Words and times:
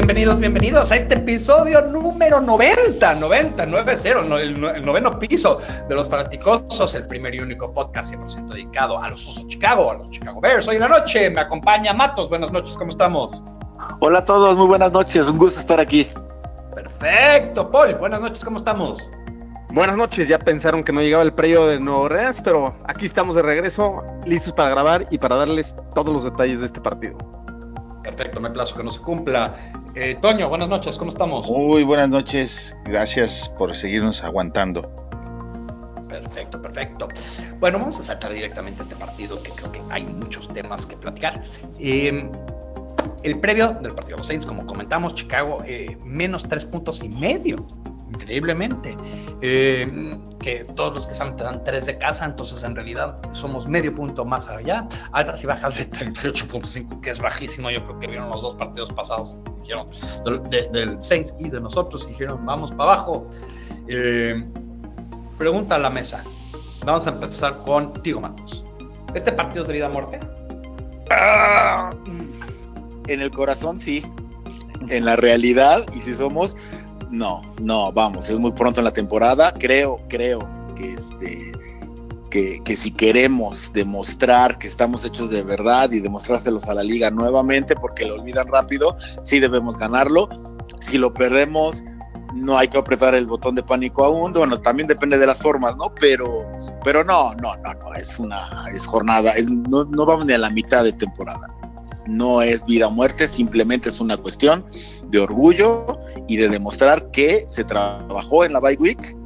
Bienvenidos, 0.00 0.38
bienvenidos, 0.38 0.40
bienvenidos 0.40 0.92
a 0.92 0.96
este 0.96 1.14
episodio 1.16 1.82
número 1.82 2.40
90, 2.40 3.16
90, 3.16 3.66
90, 3.66 4.08
el, 4.38 4.64
el 4.64 4.86
noveno 4.86 5.10
piso 5.18 5.60
de 5.90 5.94
los 5.94 6.08
fanaticosos, 6.08 6.94
el 6.94 7.06
primer 7.06 7.34
y 7.34 7.40
único 7.40 7.70
podcast 7.74 8.14
100% 8.14 8.48
dedicado 8.48 8.98
a 8.98 9.10
los 9.10 9.28
Osos 9.28 9.46
Chicago, 9.48 9.90
a 9.90 9.98
los 9.98 10.08
Chicago 10.08 10.40
Bears. 10.40 10.66
Hoy 10.68 10.76
en 10.76 10.80
la 10.80 10.88
noche 10.88 11.28
me 11.28 11.42
acompaña 11.42 11.92
Matos. 11.92 12.30
Buenas 12.30 12.50
noches, 12.50 12.78
¿cómo 12.78 12.90
estamos? 12.90 13.42
Hola 14.00 14.20
a 14.20 14.24
todos, 14.24 14.56
muy 14.56 14.68
buenas 14.68 14.90
noches, 14.90 15.26
un 15.26 15.36
gusto 15.36 15.60
estar 15.60 15.78
aquí. 15.78 16.08
Perfecto, 16.74 17.70
Paul, 17.70 17.94
buenas 17.96 18.22
noches, 18.22 18.42
¿cómo 18.42 18.56
estamos? 18.56 19.06
Buenas 19.74 19.98
noches, 19.98 20.28
ya 20.28 20.38
pensaron 20.38 20.82
que 20.82 20.92
no 20.92 21.02
llegaba 21.02 21.24
el 21.24 21.34
predio 21.34 21.66
de 21.66 21.78
Nuevo 21.78 22.04
Orleans, 22.04 22.40
pero 22.40 22.74
aquí 22.86 23.04
estamos 23.04 23.36
de 23.36 23.42
regreso, 23.42 24.02
listos 24.24 24.54
para 24.54 24.70
grabar 24.70 25.06
y 25.10 25.18
para 25.18 25.36
darles 25.36 25.76
todos 25.94 26.10
los 26.10 26.24
detalles 26.24 26.60
de 26.60 26.66
este 26.66 26.80
partido. 26.80 27.18
Perfecto, 28.02 28.40
hay 28.44 28.52
plazo 28.52 28.76
que 28.76 28.82
no 28.82 28.90
se 28.90 29.00
cumpla. 29.00 29.54
Eh, 29.96 30.16
Toño, 30.22 30.48
buenas 30.48 30.68
noches, 30.68 30.96
¿cómo 30.96 31.10
estamos? 31.10 31.48
Muy 31.50 31.82
buenas 31.82 32.08
noches, 32.08 32.76
gracias 32.84 33.52
por 33.58 33.74
seguirnos 33.74 34.22
aguantando. 34.22 34.82
Perfecto, 36.08 36.62
perfecto. 36.62 37.08
Bueno, 37.58 37.80
vamos 37.80 37.98
a 37.98 38.04
saltar 38.04 38.32
directamente 38.32 38.82
a 38.82 38.84
este 38.84 38.94
partido 38.94 39.42
que 39.42 39.50
creo 39.50 39.72
que 39.72 39.80
hay 39.90 40.04
muchos 40.04 40.46
temas 40.52 40.86
que 40.86 40.96
platicar. 40.96 41.42
Eh, 41.80 42.30
el 43.24 43.40
previo 43.40 43.72
del 43.80 43.92
partido 43.92 44.16
de 44.16 44.18
los 44.18 44.28
Saints, 44.28 44.46
como 44.46 44.64
comentamos, 44.64 45.14
Chicago, 45.14 45.62
eh, 45.66 45.98
menos 46.04 46.44
tres 46.44 46.66
puntos 46.66 47.02
y 47.02 47.08
medio 47.18 47.66
increíblemente. 48.14 48.96
Eh, 49.42 50.18
que 50.40 50.64
todos 50.74 50.94
los 50.94 51.06
que 51.06 51.42
dan 51.42 51.64
tres 51.64 51.86
de 51.86 51.98
casa, 51.98 52.24
entonces 52.24 52.62
en 52.62 52.74
realidad 52.74 53.18
somos 53.32 53.68
medio 53.68 53.94
punto 53.94 54.24
más 54.24 54.48
allá. 54.48 54.88
Altas 55.12 55.44
y 55.44 55.46
bajas 55.46 55.78
de 55.78 55.90
38.5, 55.90 57.00
que 57.00 57.10
es 57.10 57.18
bajísimo. 57.18 57.70
Yo 57.70 57.84
creo 57.84 58.00
que 58.00 58.06
vieron 58.06 58.30
los 58.30 58.42
dos 58.42 58.54
partidos 58.56 58.92
pasados, 58.92 59.38
dijeron, 59.60 59.86
del, 60.24 60.72
del 60.72 61.02
Saints 61.02 61.34
y 61.38 61.50
de 61.50 61.60
nosotros, 61.60 62.06
dijeron, 62.06 62.44
vamos 62.44 62.70
para 62.72 62.94
abajo. 62.94 63.30
Eh, 63.88 64.44
pregunta 65.36 65.76
a 65.76 65.78
la 65.78 65.90
mesa. 65.90 66.24
Vamos 66.84 67.06
a 67.06 67.10
empezar 67.10 67.58
con 67.64 67.92
Tigo 68.02 68.20
Matos. 68.20 68.64
¿Este 69.14 69.32
partido 69.32 69.62
es 69.62 69.68
de 69.68 69.74
vida 69.74 69.86
a 69.86 69.90
muerte? 69.90 70.18
Ah, 71.10 71.90
en 73.08 73.20
el 73.20 73.30
corazón 73.30 73.78
sí. 73.78 74.04
En 74.88 75.04
la 75.04 75.16
realidad, 75.16 75.84
y 75.94 76.00
si 76.00 76.14
somos 76.14 76.56
no, 77.10 77.42
no, 77.60 77.92
vamos, 77.92 78.28
es 78.28 78.38
muy 78.38 78.52
pronto 78.52 78.80
en 78.80 78.84
la 78.84 78.92
temporada. 78.92 79.52
Creo, 79.52 79.98
creo 80.08 80.48
que 80.76 80.94
este. 80.94 81.52
Que, 82.30 82.62
que, 82.64 82.76
si 82.76 82.92
queremos 82.92 83.72
demostrar 83.72 84.56
que 84.56 84.68
estamos 84.68 85.04
hechos 85.04 85.30
de 85.30 85.42
verdad 85.42 85.90
y 85.90 85.98
demostrárselos 85.98 86.66
a 86.68 86.74
la 86.74 86.84
liga 86.84 87.10
nuevamente, 87.10 87.74
porque 87.74 88.04
lo 88.06 88.14
olvidan 88.14 88.46
rápido, 88.46 88.96
sí 89.20 89.40
debemos 89.40 89.76
ganarlo. 89.76 90.28
Si 90.80 90.96
lo 90.96 91.12
perdemos, 91.12 91.82
no 92.32 92.56
hay 92.56 92.68
que 92.68 92.78
apretar 92.78 93.16
el 93.16 93.26
botón 93.26 93.56
de 93.56 93.64
pánico 93.64 94.04
aún. 94.04 94.32
Bueno, 94.32 94.60
también 94.60 94.86
depende 94.86 95.18
de 95.18 95.26
las 95.26 95.38
formas, 95.38 95.76
¿no? 95.76 95.92
Pero, 95.98 96.44
pero 96.84 97.02
no, 97.02 97.34
no, 97.34 97.56
no, 97.56 97.74
no, 97.74 97.94
es 97.94 98.16
una 98.20 98.66
es 98.72 98.86
jornada, 98.86 99.34
no, 99.68 99.82
no 99.86 100.06
vamos 100.06 100.24
ni 100.26 100.32
a 100.32 100.38
la 100.38 100.50
mitad 100.50 100.84
de 100.84 100.92
temporada 100.92 101.48
no 102.06 102.42
es 102.42 102.64
vida 102.66 102.88
o 102.88 102.90
muerte, 102.90 103.28
simplemente 103.28 103.88
es 103.88 104.00
una 104.00 104.16
cuestión 104.16 104.64
de 105.08 105.18
orgullo 105.18 105.98
y 106.28 106.36
de 106.36 106.48
demostrar 106.48 107.10
que 107.10 107.44
se 107.48 107.64
trabajó 107.64 108.44
en 108.44 108.52
la 108.52 108.60
bye 108.60 108.76
week 108.78 109.16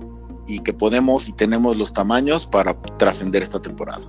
y 0.47 0.59
que 0.61 0.73
podemos 0.73 1.29
y 1.29 1.33
tenemos 1.33 1.77
los 1.77 1.93
tamaños 1.93 2.47
para 2.47 2.75
trascender 2.99 3.43
esta 3.43 3.61
temporada. 3.61 4.05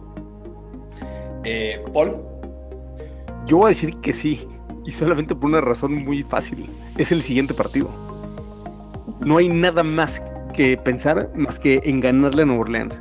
Eh, 1.43 1.83
Paul. 1.93 2.17
Yo 3.45 3.57
voy 3.57 3.65
a 3.65 3.69
decir 3.69 3.95
que 3.97 4.11
sí, 4.11 4.47
y 4.85 4.91
solamente 4.91 5.35
por 5.35 5.45
una 5.45 5.61
razón 5.61 6.03
muy 6.03 6.23
fácil. 6.23 6.69
Es 6.97 7.11
el 7.11 7.21
siguiente 7.21 7.53
partido. 7.53 7.89
No 9.19 9.37
hay 9.37 9.49
nada 9.49 9.83
más 9.83 10.21
que 10.53 10.77
pensar 10.77 11.29
más 11.35 11.59
que 11.59 11.81
en 11.83 11.99
ganarle 11.99 12.41
a 12.41 12.45
Nueva 12.45 12.61
Orleans. 12.61 12.99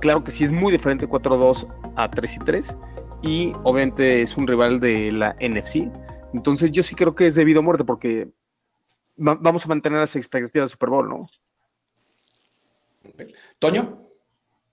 Claro 0.00 0.24
que 0.24 0.30
sí 0.30 0.44
es 0.44 0.52
muy 0.52 0.72
diferente 0.72 1.08
4-2 1.08 1.66
a 1.96 2.10
3 2.10 2.38
3, 2.44 2.74
y 3.24 3.52
obviamente 3.64 4.22
es 4.22 4.36
un 4.36 4.46
rival 4.46 4.80
de 4.80 5.10
la 5.10 5.34
NFC. 5.40 5.90
Entonces 6.34 6.70
yo 6.72 6.82
sí 6.82 6.94
creo 6.94 7.14
que 7.14 7.26
es 7.26 7.34
debido 7.34 7.60
a 7.60 7.62
muerte 7.62 7.84
porque 7.84 8.28
va 9.18 9.34
vamos 9.34 9.64
a 9.64 9.68
mantener 9.68 10.00
las 10.00 10.14
expectativas 10.16 10.68
de 10.68 10.72
Super 10.72 10.90
Bowl, 10.90 11.08
¿no? 11.08 11.28
Toño. 13.58 14.00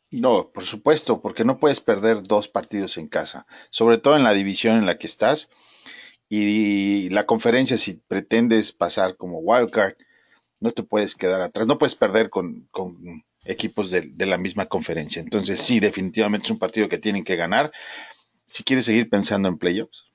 No, 0.09 0.51
por 0.51 0.65
supuesto, 0.65 1.21
porque 1.21 1.45
no 1.45 1.57
puedes 1.57 1.79
perder 1.79 2.23
dos 2.23 2.49
partidos 2.49 2.97
en 2.97 3.07
casa, 3.07 3.47
sobre 3.69 3.97
todo 3.97 4.17
en 4.17 4.23
la 4.23 4.33
división 4.33 4.77
en 4.77 4.85
la 4.85 4.97
que 4.97 5.07
estás. 5.07 5.49
Y 6.27 7.09
la 7.09 7.25
conferencia, 7.25 7.77
si 7.77 7.93
pretendes 7.93 8.73
pasar 8.73 9.15
como 9.15 9.39
wildcard, 9.39 9.95
no 10.59 10.71
te 10.71 10.83
puedes 10.83 11.15
quedar 11.15 11.41
atrás, 11.41 11.67
no 11.67 11.77
puedes 11.77 11.95
perder 11.95 12.29
con, 12.29 12.67
con 12.71 13.23
equipos 13.45 13.89
de, 13.89 14.01
de, 14.01 14.25
la 14.25 14.37
misma 14.37 14.65
conferencia. 14.65 15.21
Entonces, 15.21 15.61
sí, 15.61 15.79
definitivamente 15.79 16.45
es 16.45 16.51
un 16.51 16.59
partido 16.59 16.89
que 16.89 16.99
tienen 16.99 17.23
que 17.23 17.35
ganar 17.35 17.71
si 18.51 18.65
quieres 18.65 18.83
seguir 18.83 19.09
pensando 19.09 19.47
en 19.47 19.57
playoffs. 19.57 20.11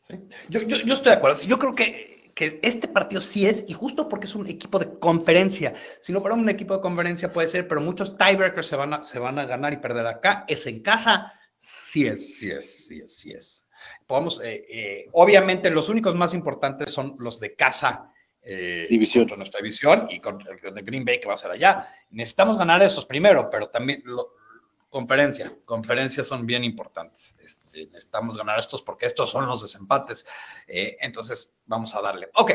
¿Sí? 0.00 0.16
Yo, 0.48 0.62
yo, 0.62 0.78
yo, 0.78 0.94
estoy 0.94 1.10
de 1.10 1.18
acuerdo. 1.18 1.40
Yo 1.46 1.60
creo 1.60 1.76
que, 1.76 2.32
que, 2.34 2.58
este 2.62 2.88
partido 2.88 3.20
sí 3.20 3.46
es, 3.46 3.64
y 3.68 3.72
justo 3.72 4.08
porque 4.08 4.26
es 4.26 4.34
un 4.34 4.48
equipo 4.48 4.80
de 4.80 4.98
conferencia. 4.98 5.74
Si 6.00 6.12
no 6.12 6.20
fuera 6.20 6.34
un 6.34 6.48
equipo 6.48 6.74
de 6.74 6.80
conferencia 6.80 7.32
puede 7.32 7.46
ser, 7.46 7.68
pero 7.68 7.80
muchos 7.80 8.18
tiebreakers 8.18 8.66
se 8.66 8.74
van 8.74 8.94
a, 8.94 9.02
se 9.04 9.20
van 9.20 9.38
a 9.38 9.44
ganar 9.44 9.72
y 9.72 9.76
perder 9.76 10.08
acá. 10.08 10.44
Es 10.48 10.66
en 10.66 10.82
casa, 10.82 11.32
sí 11.60 12.08
es, 12.08 12.38
sí 12.38 12.50
es, 12.50 12.86
sí 12.86 12.98
es, 12.98 13.16
sí 13.16 13.30
es. 13.30 13.68
Podemos, 14.08 14.40
eh, 14.42 14.66
eh, 14.68 15.08
obviamente, 15.12 15.70
los 15.70 15.88
únicos 15.88 16.16
más 16.16 16.34
importantes 16.34 16.90
son 16.90 17.14
los 17.20 17.38
de 17.38 17.54
casa. 17.54 18.12
Eh, 18.42 18.88
división. 18.90 19.22
Contra 19.22 19.36
nuestra 19.36 19.60
división 19.60 20.08
y 20.10 20.18
con 20.18 20.40
el 20.40 20.74
de 20.74 20.82
Green 20.82 21.04
Bay 21.04 21.20
que 21.20 21.28
va 21.28 21.34
a 21.34 21.36
ser 21.36 21.52
allá. 21.52 21.88
Necesitamos 22.10 22.58
ganar 22.58 22.82
esos 22.82 23.06
primero, 23.06 23.48
pero 23.50 23.68
también 23.68 24.02
lo, 24.04 24.34
conferencia. 24.88 25.52
Conferencias 25.64 26.26
son 26.26 26.46
bien 26.46 26.64
importantes. 26.64 27.36
Este, 27.42 27.86
necesitamos 27.86 28.36
ganar 28.36 28.58
estos 28.58 28.82
porque 28.82 29.06
estos 29.06 29.30
son 29.30 29.46
los 29.46 29.62
desempates. 29.62 30.26
Eh, 30.66 30.96
entonces, 31.00 31.52
vamos 31.64 31.94
a 31.94 32.02
darle. 32.02 32.30
Ok. 32.34 32.52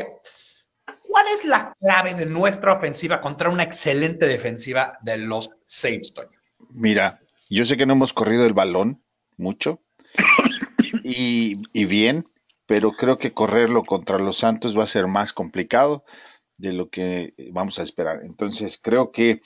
¿Cuál 1.02 1.26
es 1.28 1.44
la 1.44 1.76
clave 1.78 2.14
de 2.14 2.26
nuestra 2.26 2.72
ofensiva 2.72 3.20
contra 3.20 3.48
una 3.48 3.62
excelente 3.62 4.26
defensiva 4.26 4.98
de 5.02 5.18
los 5.18 5.50
Saints, 5.64 6.12
Toño? 6.12 6.38
Mira, 6.70 7.20
yo 7.48 7.64
sé 7.66 7.76
que 7.76 7.86
no 7.86 7.92
hemos 7.92 8.12
corrido 8.12 8.46
el 8.46 8.54
balón 8.54 9.04
mucho 9.36 9.82
y, 11.04 11.54
y 11.72 11.84
bien, 11.84 12.26
pero 12.66 12.92
creo 12.92 13.18
que 13.18 13.32
correrlo 13.32 13.82
contra 13.82 14.18
los 14.18 14.38
Santos 14.38 14.76
va 14.76 14.84
a 14.84 14.88
ser 14.88 15.06
más 15.06 15.32
complicado 15.32 16.04
de 16.56 16.72
lo 16.72 16.88
que 16.90 17.34
vamos 17.52 17.78
a 17.78 17.82
esperar. 17.82 18.20
Entonces, 18.24 18.78
creo 18.80 19.12
que 19.12 19.42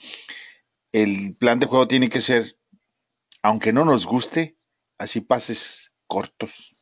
el 0.91 1.35
plan 1.35 1.59
de 1.59 1.65
juego 1.65 1.87
tiene 1.87 2.09
que 2.09 2.21
ser 2.21 2.56
aunque 3.41 3.73
no 3.73 3.85
nos 3.85 4.05
guste, 4.05 4.57
así 4.97 5.21
pases 5.21 5.93
cortos. 6.07 6.75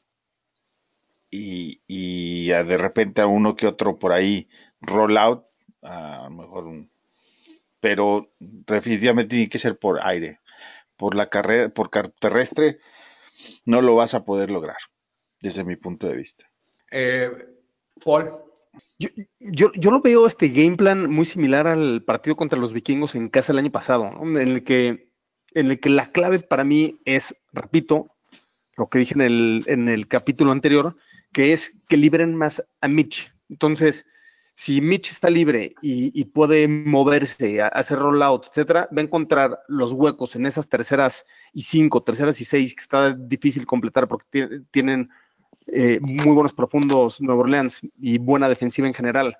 Y, 1.29 1.81
y 1.87 2.47
de 2.47 2.77
repente 2.77 3.21
a 3.21 3.27
uno 3.27 3.55
que 3.55 3.67
otro 3.67 3.99
por 3.99 4.13
ahí 4.13 4.47
roll 4.79 5.17
out, 5.17 5.45
a 5.81 6.23
lo 6.25 6.29
mejor 6.29 6.67
un, 6.67 6.91
pero 7.85 8.33
definitivamente 8.39 9.35
tiene 9.35 9.49
que 9.49 9.59
ser 9.59 9.77
por 9.77 9.99
aire. 10.01 10.39
Por 10.97 11.13
la 11.13 11.29
carrera, 11.29 11.69
por 11.69 11.89
terrestre, 11.89 12.79
no 13.65 13.81
lo 13.81 13.95
vas 13.95 14.13
a 14.13 14.25
poder 14.25 14.49
lograr, 14.49 14.77
desde 15.41 15.63
mi 15.63 15.75
punto 15.75 16.07
de 16.07 16.15
vista. 16.15 16.49
Eh, 16.91 17.29
Paul. 18.03 18.31
Yo, 18.97 19.09
yo, 19.39 19.71
yo, 19.75 19.91
lo 19.91 20.01
veo 20.01 20.25
este 20.25 20.49
game 20.49 20.77
plan 20.77 21.09
muy 21.09 21.25
similar 21.25 21.67
al 21.67 22.03
partido 22.03 22.35
contra 22.35 22.57
los 22.57 22.73
vikingos 22.73 23.13
en 23.13 23.29
casa 23.29 23.51
el 23.51 23.59
año 23.59 23.71
pasado, 23.71 24.09
¿no? 24.09 24.39
en 24.39 24.47
el 24.47 24.63
que 24.63 25.04
en 25.55 25.71
el 25.71 25.79
que 25.79 25.89
la 25.89 26.11
clave 26.11 26.39
para 26.39 26.63
mí 26.63 26.99
es, 27.05 27.35
repito, 27.53 28.11
lo 28.77 28.87
que 28.89 28.99
dije 28.99 29.15
en 29.15 29.21
el, 29.21 29.63
en 29.67 29.89
el 29.89 30.07
capítulo 30.07 30.51
anterior, 30.51 30.95
que 31.31 31.53
es 31.53 31.73
que 31.87 31.97
liberen 31.97 32.35
más 32.35 32.63
a 32.81 32.87
Mitch. 32.87 33.33
Entonces, 33.49 34.05
si 34.53 34.79
Mitch 34.79 35.11
está 35.11 35.29
libre 35.29 35.75
y, 35.81 36.23
puede 36.25 36.67
moverse, 36.67 37.61
hacer 37.61 37.99
rollout, 37.99 38.47
etcétera, 38.47 38.87
va 38.95 39.01
a 39.01 39.03
encontrar 39.03 39.59
los 39.67 39.91
huecos 39.91 40.35
en 40.35 40.45
esas 40.45 40.69
terceras 40.69 41.25
y 41.53 41.63
cinco, 41.63 42.03
terceras 42.03 42.39
y 42.39 42.45
seis, 42.45 42.73
que 42.73 42.81
está 42.81 43.11
difícil 43.11 43.65
completar 43.65 44.07
porque 44.07 44.61
tienen 44.71 45.09
eh, 45.67 45.99
muy 46.01 46.33
buenos 46.33 46.53
profundos 46.53 47.19
Nueva 47.19 47.41
Orleans 47.41 47.81
y 47.99 48.17
buena 48.17 48.47
defensiva 48.47 48.87
en 48.87 48.93
general. 48.93 49.37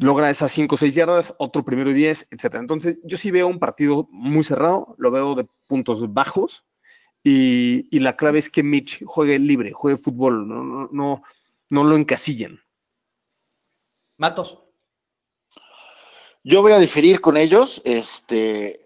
Logra 0.00 0.30
esas 0.30 0.50
5 0.52 0.74
o 0.74 0.78
6 0.78 0.94
yardas, 0.94 1.34
otro 1.38 1.64
primero 1.64 1.90
y 1.90 1.94
10, 1.94 2.28
etcétera. 2.30 2.60
Entonces, 2.60 2.98
yo 3.04 3.16
sí 3.16 3.30
veo 3.30 3.46
un 3.46 3.58
partido 3.58 4.08
muy 4.10 4.42
cerrado, 4.42 4.94
lo 4.98 5.10
veo 5.10 5.34
de 5.34 5.46
puntos 5.66 6.12
bajos 6.12 6.64
y, 7.22 7.86
y 7.94 8.00
la 8.00 8.16
clave 8.16 8.38
es 8.38 8.48
que 8.48 8.62
Mitch 8.62 9.04
juegue 9.04 9.38
libre, 9.38 9.72
juegue 9.72 9.98
fútbol, 9.98 10.48
no, 10.48 10.64
no, 10.64 10.88
no, 10.90 11.22
no 11.68 11.84
lo 11.84 11.96
encasillen. 11.96 12.60
Matos. 14.16 14.58
Yo 16.42 16.62
voy 16.62 16.72
a 16.72 16.78
diferir 16.78 17.20
con 17.20 17.36
ellos. 17.36 17.82
Este, 17.84 18.80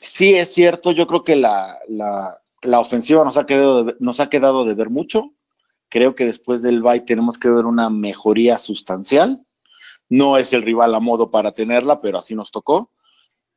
sí 0.00 0.34
es 0.34 0.54
cierto, 0.54 0.92
yo 0.92 1.06
creo 1.06 1.22
que 1.22 1.36
la, 1.36 1.78
la, 1.88 2.40
la 2.62 2.80
ofensiva 2.80 3.24
nos 3.24 3.36
ha, 3.36 3.44
quedado 3.44 3.84
de, 3.84 3.96
nos 4.00 4.20
ha 4.20 4.30
quedado 4.30 4.64
de 4.64 4.74
ver 4.74 4.88
mucho. 4.88 5.34
Creo 5.90 6.14
que 6.14 6.24
después 6.24 6.62
del 6.62 6.82
bye 6.82 7.00
tenemos 7.00 7.38
que 7.38 7.50
ver 7.50 7.66
una 7.66 7.90
mejoría 7.90 8.58
sustancial. 8.58 9.46
No 10.08 10.36
es 10.36 10.52
el 10.52 10.62
rival 10.62 10.94
a 10.94 11.00
modo 11.00 11.30
para 11.30 11.52
tenerla, 11.52 12.00
pero 12.00 12.18
así 12.18 12.34
nos 12.34 12.50
tocó. 12.50 12.92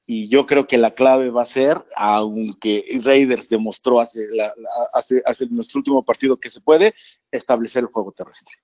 Y 0.05 0.27
yo 0.27 0.47
creo 0.47 0.65
que 0.65 0.79
la 0.79 0.95
clave 0.95 1.29
va 1.29 1.43
a 1.43 1.45
ser, 1.45 1.77
aunque 1.95 2.83
Raiders 3.03 3.47
demostró 3.47 3.99
hace, 3.99 4.21
la, 4.31 4.51
hace, 4.93 5.21
hace 5.25 5.47
nuestro 5.47 5.79
último 5.79 6.03
partido 6.03 6.39
que 6.39 6.49
se 6.49 6.61
puede, 6.61 6.95
establecer 7.31 7.83
el 7.83 7.89
juego 7.89 8.11
terrestre. 8.11 8.55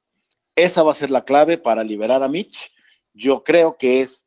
Esa 0.55 0.81
va 0.81 0.91
a 0.91 0.95
ser 0.95 1.11
la 1.11 1.23
clave 1.23 1.59
para 1.59 1.83
liberar 1.83 2.23
a 2.23 2.27
Mitch. 2.27 2.71
Yo 3.13 3.43
creo 3.43 3.77
que 3.77 4.01
es 4.01 4.25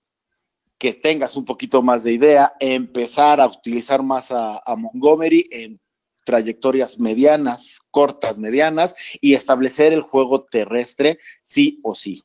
que 0.79 0.93
tengas 0.93 1.37
un 1.37 1.45
poquito 1.45 1.83
más 1.83 2.05
de 2.05 2.13
idea, 2.13 2.55
empezar 2.61 3.41
a 3.41 3.49
utilizar 3.49 4.01
más 4.01 4.29
a 4.31 4.77
Montgomery 4.77 5.49
en 5.51 5.81
trayectorias 6.29 6.99
medianas, 6.99 7.81
cortas, 7.91 8.37
medianas, 8.37 8.95
y 9.19 9.33
establecer 9.33 9.95
el 9.95 10.03
juego 10.03 10.45
terrestre 10.45 11.19
sí 11.43 11.81
o 11.83 11.95
sí. 11.95 12.23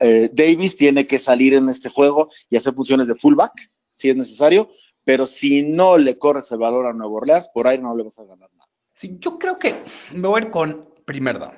Eh, 0.00 0.30
Davis 0.32 0.76
tiene 0.76 1.06
que 1.06 1.18
salir 1.18 1.54
en 1.54 1.68
este 1.68 1.88
juego 1.88 2.30
y 2.48 2.56
hacer 2.56 2.74
funciones 2.74 3.08
de 3.08 3.16
fullback, 3.16 3.68
si 3.92 4.10
es 4.10 4.16
necesario, 4.16 4.70
pero 5.04 5.26
si 5.26 5.62
no 5.62 5.98
le 5.98 6.18
corres 6.18 6.50
el 6.52 6.58
valor 6.58 6.86
a 6.86 6.92
Nueva 6.92 7.14
Orleans, 7.14 7.50
por 7.52 7.66
ahí 7.66 7.78
no 7.78 7.96
le 7.96 8.04
vas 8.04 8.18
a 8.18 8.24
ganar 8.24 8.50
nada. 8.52 8.70
Sí, 8.94 9.16
yo 9.18 9.38
creo 9.38 9.58
que 9.58 9.84
me 10.12 10.28
voy 10.28 10.40
a 10.40 10.44
ir 10.44 10.50
con 10.50 10.94
primer 11.04 11.38
down. 11.38 11.54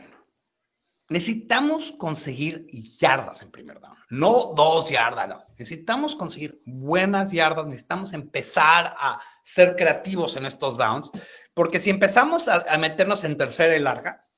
Necesitamos 1.10 1.92
conseguir 1.92 2.66
yardas 2.98 3.40
en 3.40 3.50
primer 3.50 3.80
down, 3.80 3.96
no 4.10 4.52
dos 4.54 4.90
yardas, 4.90 5.28
no. 5.28 5.42
Necesitamos 5.58 6.14
conseguir 6.14 6.60
buenas 6.66 7.30
yardas, 7.30 7.66
necesitamos 7.66 8.12
empezar 8.12 8.94
a 8.98 9.20
ser 9.42 9.74
creativos 9.76 10.36
en 10.36 10.44
estos 10.44 10.76
downs, 10.76 11.10
porque 11.54 11.80
si 11.80 11.88
empezamos 11.88 12.48
a, 12.48 12.66
a 12.68 12.76
meternos 12.76 13.24
en 13.24 13.38
tercera 13.38 13.74
y 13.74 13.80
larga, 13.80 14.28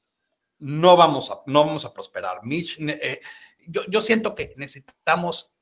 no 0.61 0.97
vamos 0.97 1.31
a, 1.31 1.41
no 1.47 1.65
vamos 1.65 1.85
a 1.85 1.93
prosperar. 1.93 2.45
Mitch, 2.45 2.79
eh, 2.81 3.21
yo, 3.67 3.83
yo 3.89 4.03
siento 4.03 4.35
que 4.35 4.55
necesitamos 4.57 5.53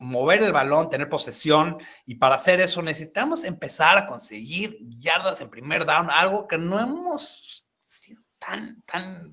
mover 0.00 0.42
el 0.42 0.52
balón, 0.52 0.88
tener 0.88 1.08
posesión, 1.08 1.76
y 2.06 2.16
para 2.16 2.34
hacer 2.34 2.60
eso 2.60 2.82
necesitamos 2.82 3.44
empezar 3.44 3.98
a 3.98 4.06
conseguir 4.06 4.78
yardas 4.80 5.40
en 5.42 5.50
primer 5.50 5.84
down, 5.84 6.10
algo 6.10 6.48
que 6.48 6.56
no 6.58 6.80
hemos 6.80 7.66
sido 7.82 8.22
tan, 8.38 8.82
tan... 8.82 9.30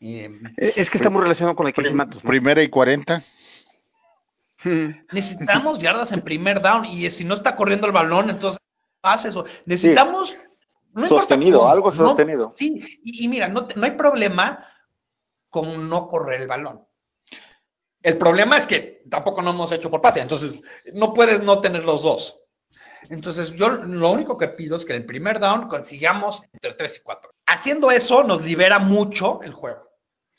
Eh, 0.00 0.30
es 0.56 0.90
que 0.90 0.98
está 0.98 1.10
muy 1.10 1.22
relacionado 1.22 1.56
con 1.56 1.66
la 1.66 1.72
que 1.72 1.90
Matos. 1.90 2.22
¿no? 2.22 2.28
Primera 2.28 2.62
y 2.62 2.68
cuarenta. 2.68 3.24
Necesitamos 5.12 5.78
yardas 5.78 6.12
en 6.12 6.20
primer 6.20 6.60
down, 6.60 6.84
y 6.84 7.10
si 7.10 7.24
no 7.24 7.34
está 7.34 7.56
corriendo 7.56 7.86
el 7.86 7.92
balón, 7.92 8.28
entonces 8.28 8.60
hace 9.02 9.30
eso. 9.30 9.46
Necesitamos... 9.64 10.30
Sí. 10.30 10.36
No 10.92 11.06
sostenido, 11.06 11.60
cómo, 11.60 11.70
algo 11.70 11.92
sostenido. 11.92 12.46
No, 12.46 12.50
sí, 12.50 12.98
y, 13.04 13.24
y 13.24 13.28
mira, 13.28 13.46
no, 13.46 13.68
no 13.76 13.84
hay 13.84 13.92
problema 13.92 14.66
con 15.48 15.88
no 15.88 16.08
correr 16.08 16.40
el 16.40 16.48
balón. 16.48 16.84
El 18.02 18.16
problema 18.16 18.56
es 18.56 18.66
que 18.66 19.02
tampoco 19.10 19.42
no 19.42 19.50
hemos 19.50 19.72
hecho 19.72 19.90
por 19.90 20.00
pase, 20.00 20.20
entonces 20.20 20.60
no 20.94 21.12
puedes 21.12 21.42
no 21.42 21.60
tener 21.60 21.84
los 21.84 22.02
dos. 22.02 22.40
Entonces 23.08 23.52
yo 23.52 23.70
lo 23.70 24.10
único 24.10 24.38
que 24.38 24.48
pido 24.48 24.76
es 24.76 24.84
que 24.84 24.94
el 24.94 25.04
primer 25.04 25.40
down 25.40 25.68
consigamos 25.68 26.42
entre 26.52 26.74
3 26.74 26.98
y 26.98 27.00
4. 27.02 27.30
Haciendo 27.46 27.90
eso 27.90 28.22
nos 28.22 28.42
libera 28.42 28.78
mucho 28.78 29.40
el 29.42 29.52
juego. 29.52 29.88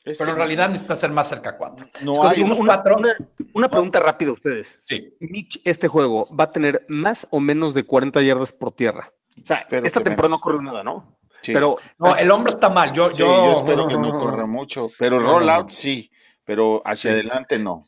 Es 0.03 0.17
pero 0.17 0.31
en 0.31 0.37
realidad 0.37 0.69
necesita 0.69 0.95
ser 0.95 1.11
más 1.11 1.29
cerca 1.29 1.51
a 1.51 1.57
4. 1.57 1.87
No 2.01 2.23
hay 2.23 2.41
una, 2.41 2.55
una, 2.55 3.15
una, 3.53 3.69
pregunta 3.69 3.99
rápida 3.99 4.31
a 4.31 4.33
ustedes. 4.33 4.79
Sí. 4.85 5.15
Mitch, 5.19 5.61
este 5.63 5.87
juego 5.87 6.27
va 6.35 6.45
a 6.45 6.51
tener 6.51 6.85
más 6.87 7.27
o 7.29 7.39
menos 7.39 7.75
de 7.75 7.83
40 7.83 8.19
yardas 8.23 8.51
por 8.51 8.71
tierra. 8.71 9.13
O 9.39 9.45
sea, 9.45 9.65
pero 9.69 9.85
esta 9.85 10.01
temporada 10.01 10.29
menos. 10.29 10.39
no 10.39 10.41
corre 10.41 10.63
nada, 10.63 10.83
¿no? 10.83 11.17
Sí. 11.41 11.53
Pero 11.53 11.77
no, 11.99 12.15
el 12.15 12.31
hombro 12.31 12.51
está 12.51 12.69
mal. 12.69 12.93
Yo, 12.93 13.11
sí, 13.11 13.17
yo, 13.17 13.25
yo 13.27 13.57
espero 13.57 13.87
que 13.87 13.97
no 13.97 14.11
corra 14.11 14.45
mucho, 14.45 14.89
pero 14.97 15.19
rollout 15.19 15.69
sí 15.69 16.10
pero 16.51 16.81
hacia 16.83 17.11
sí. 17.11 17.13
adelante 17.13 17.57
no. 17.57 17.85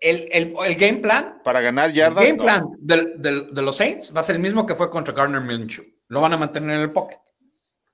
El, 0.00 0.28
el, 0.32 0.54
el, 0.64 0.74
game 0.76 0.98
plan. 0.98 1.40
Para 1.42 1.60
ganar 1.60 1.90
yardas. 1.90 2.24
El 2.24 2.36
game 2.36 2.44
plan 2.44 2.62
no. 2.62 2.76
de, 2.78 3.14
de, 3.16 3.40
de, 3.50 3.62
los 3.62 3.74
Saints 3.74 4.14
va 4.14 4.20
a 4.20 4.22
ser 4.22 4.36
el 4.36 4.40
mismo 4.40 4.64
que 4.64 4.76
fue 4.76 4.88
contra 4.88 5.12
Garner 5.12 5.40
Minshew. 5.40 5.84
Lo 6.06 6.20
van 6.20 6.32
a 6.32 6.36
mantener 6.36 6.76
en 6.76 6.82
el 6.82 6.92
pocket. 6.92 7.18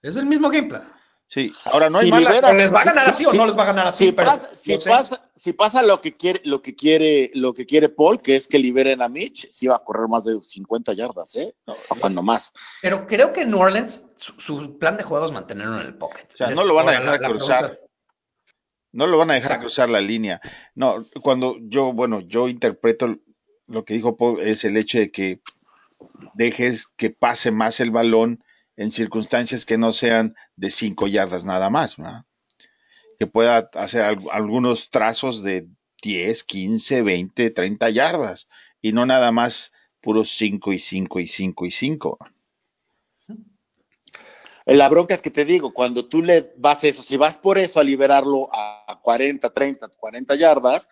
Es 0.03 0.15
el 0.17 0.27
mismo 0.27 0.51
game 0.51 0.69
plan. 0.69 0.83
Sí, 1.27 1.55
ahora 1.65 1.89
no 1.89 2.01
hay 2.01 2.05
si 2.05 2.11
mala, 2.11 2.29
libera, 2.29 2.53
¿Les 2.53 2.71
va 2.71 2.83
a 2.83 2.85
ganar 2.85 3.09
así 3.09 3.25
si, 3.25 3.31
o 3.31 3.33
no 3.33 3.47
les 3.47 3.57
va 3.57 3.63
a 3.63 3.67
ganar 3.67 3.87
así? 3.87 4.09
Si, 4.09 4.13
pasa, 4.13 4.51
si, 4.55 4.77
pasa, 4.77 5.31
si 5.35 5.53
pasa 5.55 5.83
lo 5.83 6.03
que 6.03 6.15
quiere, 6.19 6.43
lo 6.45 6.61
que 6.61 6.75
quiere, 6.75 7.31
lo 7.33 7.55
que 7.55 7.65
quiere 7.65 7.89
Paul, 7.89 8.21
que 8.21 8.37
es 8.37 8.47
que 8.47 8.59
liberen 8.59 9.01
a 9.01 9.09
Mitch, 9.09 9.49
sí 9.51 9.67
va 9.67 9.77
a 9.77 9.83
correr 9.83 10.07
más 10.07 10.25
de 10.25 10.39
50 10.39 10.93
yardas, 10.93 11.35
¿eh? 11.37 11.55
No, 11.67 11.77
cuando 11.99 12.23
más. 12.23 12.53
Pero 12.83 13.07
creo 13.07 13.33
que 13.33 13.47
New 13.47 13.59
Orleans, 13.59 14.11
su, 14.17 14.39
su, 14.39 14.79
plan 14.79 14.99
de 14.99 15.05
juego 15.05 15.25
es 15.25 15.33
mantenerlo 15.33 15.81
en 15.81 15.87
el 15.87 15.95
pocket. 15.97 16.29
O 16.35 16.37
sea, 16.37 16.51
no 16.51 16.63
lo 16.63 16.75
van 16.75 16.89
a 16.91 16.93
dejar 16.93 17.23
la, 17.23 17.29
cruzar. 17.31 17.63
La 17.63 17.79
no 18.95 19.07
lo 19.07 19.19
van 19.19 19.31
a 19.31 19.35
dejar 19.35 19.53
Exacto. 19.53 19.67
cruzar 19.67 19.91
la 19.91 20.01
línea. 20.01 20.41
No, 20.75 21.05
cuando 21.21 21.59
yo, 21.61 21.93
bueno, 21.93 22.21
yo 22.21 22.49
interpreto 22.49 23.19
lo 23.67 23.85
que 23.85 23.95
dijo 23.95 24.17
Paul 24.17 24.41
es 24.41 24.65
el 24.65 24.77
hecho 24.77 24.99
de 24.99 25.11
que 25.11 25.41
dejes 26.35 26.87
que 26.87 27.11
pase 27.11 27.51
más 27.51 27.81
el 27.81 27.91
balón 27.91 28.43
en 28.77 28.91
circunstancias 28.91 29.67
que 29.67 29.79
no 29.79 29.93
sean 29.93 30.35
de 30.57 30.71
cinco 30.71 31.07
yardas 31.07 31.45
nada 31.45 31.71
más, 31.71 31.99
¿no? 31.99 32.25
que 33.19 33.27
pueda 33.27 33.71
hacer 33.75 34.03
algunos 34.33 34.91
trazos 34.91 35.43
de 35.43 35.69
10, 36.03 36.45
15, 36.45 37.03
20, 37.03 37.51
30 37.51 37.91
yardas 37.91 38.49
y 38.83 38.93
no 38.93 39.07
nada 39.07 39.33
más 39.33 39.73
puros 40.01 40.37
5 40.37 40.73
y 40.73 40.79
5 40.79 41.21
y 41.21 41.27
5 41.27 41.67
y 41.67 41.71
5. 41.71 42.19
La 44.67 44.89
bronca 44.89 45.15
es 45.15 45.21
que 45.21 45.31
te 45.31 45.45
digo, 45.45 45.75
cuando 45.75 46.07
tú 46.07 46.23
le 46.23 46.53
vas 46.57 46.85
eso, 46.85 47.03
si 47.03 47.17
vas 47.17 47.37
por 47.37 47.59
eso 47.59 47.81
a 47.81 47.85
liberarlo 47.85 48.49
a 48.53 48.99
40, 49.03 49.51
30, 49.53 49.89
40 49.99 50.35
yardas, 50.37 50.89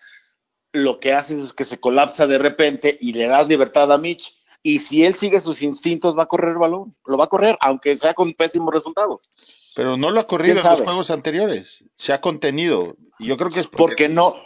lo 0.72 1.00
que 1.00 1.12
haces 1.12 1.44
es 1.44 1.52
que 1.52 1.64
se 1.64 1.80
colapsa 1.80 2.26
de 2.26 2.38
repente 2.38 2.98
y 3.00 3.12
le 3.12 3.26
das 3.26 3.48
libertad 3.48 3.90
a 3.92 3.98
Mitch. 3.98 4.36
Y 4.62 4.78
si 4.78 5.04
él 5.04 5.14
sigue 5.14 5.40
sus 5.40 5.62
instintos, 5.62 6.16
va 6.16 6.24
a 6.24 6.26
correr 6.26 6.52
el 6.52 6.58
balón. 6.58 6.94
Lo 7.06 7.16
va 7.16 7.24
a 7.24 7.28
correr, 7.28 7.58
aunque 7.60 7.96
sea 7.96 8.14
con 8.14 8.32
pésimos 8.32 8.72
resultados. 8.72 9.30
Pero 9.74 9.96
no 9.96 10.10
lo 10.10 10.20
ha 10.20 10.26
corrido 10.26 10.60
en 10.60 10.66
los 10.66 10.80
juegos 10.82 11.10
anteriores. 11.10 11.84
Se 11.94 12.12
ha 12.12 12.20
contenido. 12.20 12.96
Yo 13.18 13.36
creo 13.36 13.50
que 13.50 13.60
es 13.60 13.66
porque, 13.66 13.82
porque 13.82 14.08
no, 14.08 14.36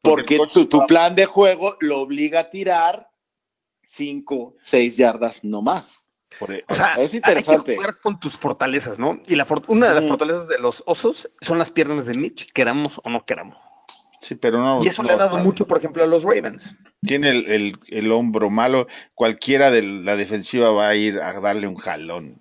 porque, 0.00 0.36
porque 0.36 0.52
tu, 0.52 0.66
tu, 0.66 0.86
plan 0.86 1.14
de 1.14 1.26
juego 1.26 1.76
lo 1.80 2.00
obliga 2.00 2.40
a 2.40 2.50
tirar 2.50 3.10
5, 3.84 4.54
6 4.58 4.96
yardas 4.96 5.42
no 5.42 5.62
más. 5.62 6.03
Por, 6.38 6.50
o 6.50 6.74
sea, 6.74 6.94
es 6.94 7.14
interesante. 7.14 7.72
Hay 7.72 7.76
que 7.76 7.82
jugar 7.82 8.00
con 8.00 8.18
tus 8.18 8.36
fortalezas, 8.36 8.98
¿no? 8.98 9.20
Y 9.26 9.36
la, 9.36 9.46
una 9.68 9.88
de 9.88 9.94
las 9.94 10.06
fortalezas 10.06 10.48
de 10.48 10.58
los 10.58 10.82
osos 10.86 11.30
son 11.40 11.58
las 11.58 11.70
piernas 11.70 12.06
de 12.06 12.14
Mitch, 12.14 12.52
queramos 12.52 13.00
o 13.04 13.10
no 13.10 13.24
queramos. 13.24 13.56
Sí, 14.20 14.34
pero 14.34 14.58
no. 14.58 14.82
Y 14.82 14.88
eso 14.88 15.02
no, 15.02 15.08
le 15.08 15.14
ha 15.14 15.18
dado 15.18 15.38
no, 15.38 15.44
mucho, 15.44 15.66
por 15.66 15.78
ejemplo, 15.78 16.02
a 16.02 16.06
los 16.06 16.22
Ravens. 16.22 16.74
Tiene 17.02 17.28
el, 17.30 17.50
el, 17.50 17.78
el, 17.88 18.12
hombro 18.12 18.48
malo. 18.48 18.86
Cualquiera 19.14 19.70
de 19.70 19.82
la 19.82 20.16
defensiva 20.16 20.70
va 20.70 20.88
a 20.88 20.94
ir 20.94 21.20
a 21.20 21.38
darle 21.40 21.66
un 21.68 21.76
jalón. 21.76 22.40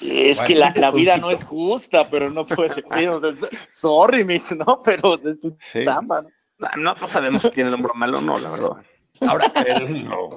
Es 0.00 0.36
bueno, 0.36 0.46
que 0.46 0.54
la, 0.54 0.72
la, 0.76 0.90
vida 0.92 1.16
no 1.16 1.30
es 1.32 1.42
justa, 1.42 2.08
pero 2.08 2.30
no 2.30 2.46
puede 2.46 2.68
decir, 2.88 3.08
o 3.08 3.20
sea, 3.20 3.48
sorry, 3.68 4.24
Mitch, 4.24 4.52
¿no? 4.52 4.80
Pero 4.84 5.14
es 5.16 5.40
tu 5.40 5.56
sí. 5.60 5.84
chamba, 5.84 6.22
¿no? 6.22 6.28
No, 6.76 6.94
no 6.94 7.08
sabemos 7.08 7.42
si 7.42 7.50
tiene 7.50 7.68
el 7.68 7.74
hombro 7.74 7.94
malo 7.94 8.18
o 8.18 8.20
no, 8.20 8.38
la 8.38 8.50
verdad. 8.50 8.70
Ahora, 9.20 9.52
el, 9.66 10.04
no, 10.08 10.30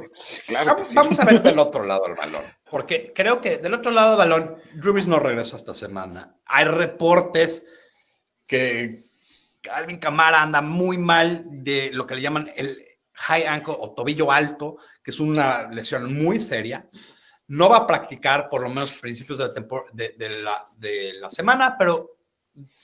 claro 0.48 0.74
vamos, 0.74 0.88
sí. 0.88 0.95
vamos, 0.95 1.19
a 1.19 1.25
ver 1.25 1.41
del 1.41 1.60
otro 1.60 1.83
lado 1.83 2.03
del 2.05 2.15
balón. 2.15 2.43
Porque 2.71 3.11
creo 3.13 3.41
que 3.41 3.57
del 3.57 3.73
otro 3.73 3.91
lado 3.91 4.11
del 4.11 4.29
balón, 4.29 4.55
Rubis 4.77 5.05
no 5.05 5.19
regresa 5.19 5.57
esta 5.57 5.73
semana. 5.73 6.37
Hay 6.45 6.63
reportes 6.63 7.67
que 8.47 9.03
Alvin 9.69 9.97
Camara 9.97 10.41
anda 10.41 10.61
muy 10.61 10.97
mal 10.97 11.43
de 11.45 11.91
lo 11.91 12.07
que 12.07 12.15
le 12.15 12.21
llaman 12.21 12.49
el 12.55 12.81
high 13.13 13.45
ankle 13.45 13.75
o 13.77 13.93
tobillo 13.93 14.31
alto, 14.31 14.77
que 15.03 15.11
es 15.11 15.19
una 15.19 15.67
lesión 15.67 16.13
muy 16.13 16.39
seria. 16.39 16.87
No 17.47 17.67
va 17.67 17.79
a 17.79 17.87
practicar 17.87 18.47
por 18.47 18.61
lo 18.61 18.69
menos 18.69 18.97
principios 19.01 19.37
de 19.37 20.29
la, 21.19 21.29
semana, 21.29 21.75
pero 21.77 22.19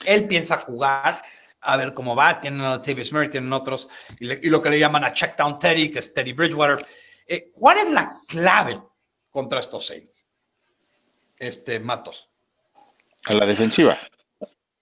él 0.04 0.28
piensa 0.28 0.58
jugar 0.58 1.22
a 1.62 1.76
ver 1.78 1.94
cómo 1.94 2.14
va. 2.14 2.38
Tienen 2.38 2.60
a 2.60 2.70
Latavius 2.70 3.10
Murray, 3.10 3.30
tienen 3.30 3.54
otros, 3.54 3.88
y, 4.20 4.50
lo 4.50 4.60
que 4.60 4.68
le 4.68 4.78
llaman 4.78 5.04
a 5.04 5.14
check 5.14 5.34
down 5.34 5.58
Teddy, 5.58 5.90
que 5.90 6.00
es 6.00 6.12
Teddy 6.12 6.34
Bridgewater. 6.34 6.86
Eh, 7.26 7.50
¿Cuál 7.54 7.78
es 7.78 7.90
la 7.90 8.20
clave 8.28 8.78
contra 9.30 9.60
estos 9.60 9.86
Saints? 9.86 10.26
Este, 11.38 11.80
Matos. 11.80 12.28
A 13.26 13.34
la 13.34 13.46
defensiva. 13.46 13.98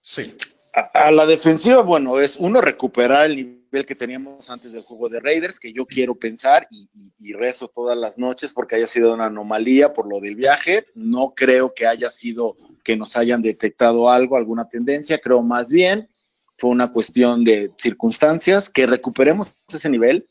Sí. 0.01 0.35
A, 0.73 1.07
a, 1.07 1.11
la 1.11 1.25
defensiva, 1.25 1.81
bueno, 1.81 2.19
es 2.19 2.37
uno 2.37 2.61
recuperar 2.61 3.25
el 3.25 3.35
nivel 3.35 3.85
que 3.85 3.95
teníamos 3.95 4.49
antes 4.49 4.71
del 4.71 4.83
juego 4.83 5.09
de 5.09 5.19
Raiders, 5.19 5.59
que 5.59 5.73
yo 5.73 5.85
quiero 5.85 6.15
pensar 6.15 6.67
y, 6.71 6.87
y, 7.19 7.33
rezo 7.33 7.67
todas 7.67 7.97
las 7.97 8.17
noches 8.17 8.53
porque 8.53 8.75
haya 8.75 8.87
sido 8.87 9.13
una 9.13 9.25
anomalía 9.25 9.93
por 9.93 10.07
lo 10.07 10.19
del 10.19 10.35
viaje. 10.35 10.85
No 10.93 11.33
creo 11.35 11.73
que 11.73 11.87
haya 11.87 12.09
sido 12.09 12.57
que 12.83 12.95
nos 12.95 13.17
hayan 13.17 13.41
detectado 13.41 14.09
algo, 14.09 14.37
alguna 14.37 14.69
tendencia, 14.69 15.19
creo 15.19 15.41
más 15.41 15.69
bien 15.69 16.09
fue 16.57 16.71
una 16.71 16.91
cuestión 16.91 17.43
de 17.43 17.71
circunstancias, 17.77 18.69
que 18.69 18.87
recuperemos 18.87 19.53
ese 19.71 19.89
nivel. 19.89 20.27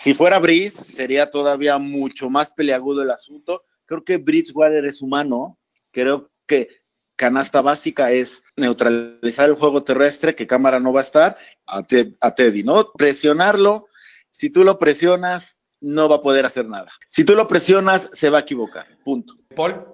Si 0.00 0.14
fuera 0.14 0.38
Brice, 0.38 0.82
sería 0.82 1.30
todavía 1.30 1.76
mucho 1.76 2.30
más 2.30 2.50
peleagudo 2.50 3.02
el 3.02 3.10
asunto. 3.10 3.64
Creo 3.84 4.02
que 4.02 4.16
Bridgewater 4.16 4.86
es 4.86 5.02
humano, 5.02 5.58
creo 5.90 6.30
que 6.46 6.68
canasta 7.16 7.60
básica 7.60 8.10
es 8.10 8.42
neutralizar 8.56 9.50
el 9.50 9.56
juego 9.56 9.84
terrestre, 9.84 10.34
que 10.34 10.46
cámara 10.46 10.80
no 10.80 10.94
va 10.94 11.00
a 11.00 11.02
estar, 11.02 11.36
a, 11.66 11.82
Teddy, 11.84 12.62
¿no? 12.62 12.92
Presionarlo, 12.96 13.88
si 14.30 14.48
tú 14.48 14.64
lo 14.64 14.78
presionas, 14.78 15.60
no 15.82 16.08
va 16.08 16.16
a 16.16 16.20
poder 16.22 16.46
hacer 16.46 16.66
nada. 16.66 16.90
Si 17.06 17.22
tú 17.22 17.34
lo 17.34 17.46
presionas, 17.46 18.08
se 18.14 18.30
va 18.30 18.38
a 18.38 18.40
equivocar, 18.40 18.86
punto. 19.04 19.34
Paul. 19.54 19.84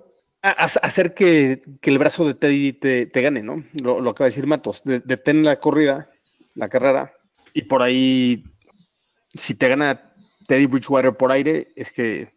hacer 0.41 1.15
que, 1.15 1.65
el 1.83 1.99
brazo 1.99 2.29
de 2.29 2.35
Teddy 2.35 2.75
te, 2.75 3.11
gane, 3.13 3.43
¿no? 3.43 3.65
Lo, 3.73 3.99
acaba 4.09 4.27
de 4.27 4.31
decir 4.31 4.47
Matos, 4.47 4.83
detén 4.85 5.43
la 5.43 5.59
corrida, 5.59 6.09
la 6.55 6.69
carrera, 6.69 7.13
y 7.53 7.63
por 7.63 7.83
ahí, 7.83 8.45
si 9.39 9.55
te 9.55 9.69
gana 9.69 10.15
Teddy 10.47 10.67
Bridgewater 10.67 11.17
por 11.17 11.33
aire, 11.33 11.73
es 11.77 11.93
que 11.93 12.33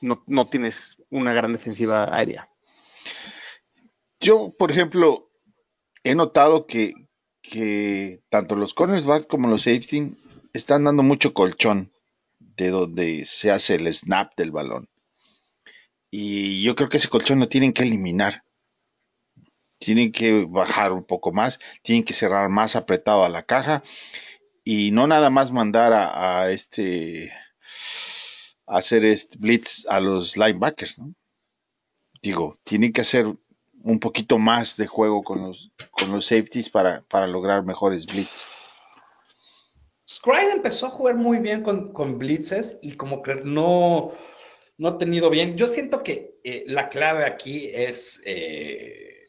no, 0.00 0.22
no 0.26 0.48
tienes 0.48 1.02
una 1.10 1.32
gran 1.32 1.52
defensiva 1.52 2.14
aérea. 2.14 2.48
Yo, 4.20 4.54
por 4.58 4.70
ejemplo, 4.70 5.30
he 6.04 6.14
notado 6.14 6.66
que, 6.66 6.94
que 7.42 8.22
tanto 8.28 8.56
los 8.56 8.74
cornerbacks 8.74 9.26
como 9.26 9.48
los 9.48 9.62
safety 9.62 10.16
están 10.52 10.84
dando 10.84 11.02
mucho 11.02 11.32
colchón 11.32 11.92
de 12.38 12.70
donde 12.70 13.24
se 13.24 13.50
hace 13.50 13.76
el 13.76 13.92
snap 13.92 14.32
del 14.36 14.50
balón. 14.50 14.88
Y 16.10 16.62
yo 16.62 16.74
creo 16.74 16.88
que 16.88 16.98
ese 16.98 17.08
colchón 17.08 17.38
lo 17.38 17.48
tienen 17.48 17.72
que 17.72 17.82
eliminar. 17.82 18.42
Tienen 19.78 20.12
que 20.12 20.44
bajar 20.46 20.92
un 20.92 21.04
poco 21.04 21.32
más, 21.32 21.58
tienen 21.82 22.04
que 22.04 22.12
cerrar 22.12 22.50
más 22.50 22.76
apretado 22.76 23.24
a 23.24 23.30
la 23.30 23.44
caja 23.44 23.82
y 24.64 24.90
no 24.90 25.06
nada 25.06 25.30
más 25.30 25.52
mandar 25.52 25.92
a, 25.92 26.50
este 26.50 27.32
a 28.66 28.78
hacer 28.78 29.04
este 29.04 29.38
blitz 29.38 29.86
a 29.88 30.00
los 30.00 30.36
linebackers, 30.36 30.98
¿no? 30.98 31.14
Digo, 32.22 32.58
tienen 32.64 32.92
que 32.92 33.00
hacer 33.00 33.26
un 33.82 33.98
poquito 33.98 34.38
más 34.38 34.76
de 34.76 34.86
juego 34.86 35.22
con 35.22 35.42
los, 35.42 35.72
con 35.90 36.12
los 36.12 36.26
safeties 36.26 36.68
para, 36.68 37.02
para 37.02 37.26
lograr 37.26 37.64
mejores 37.64 38.06
blitz. 38.06 38.46
Scrine 40.08 40.52
empezó 40.52 40.86
a 40.86 40.90
jugar 40.90 41.14
muy 41.14 41.38
bien 41.38 41.62
con, 41.62 41.92
con, 41.92 42.18
blitzes 42.18 42.78
y 42.82 42.92
como 42.92 43.22
que 43.22 43.36
no, 43.36 44.10
no 44.76 44.88
ha 44.88 44.98
tenido 44.98 45.30
bien. 45.30 45.56
Yo 45.56 45.66
siento 45.66 46.02
que 46.02 46.38
eh, 46.42 46.64
la 46.66 46.88
clave 46.88 47.24
aquí 47.24 47.70
es, 47.72 48.20
eh, 48.24 49.28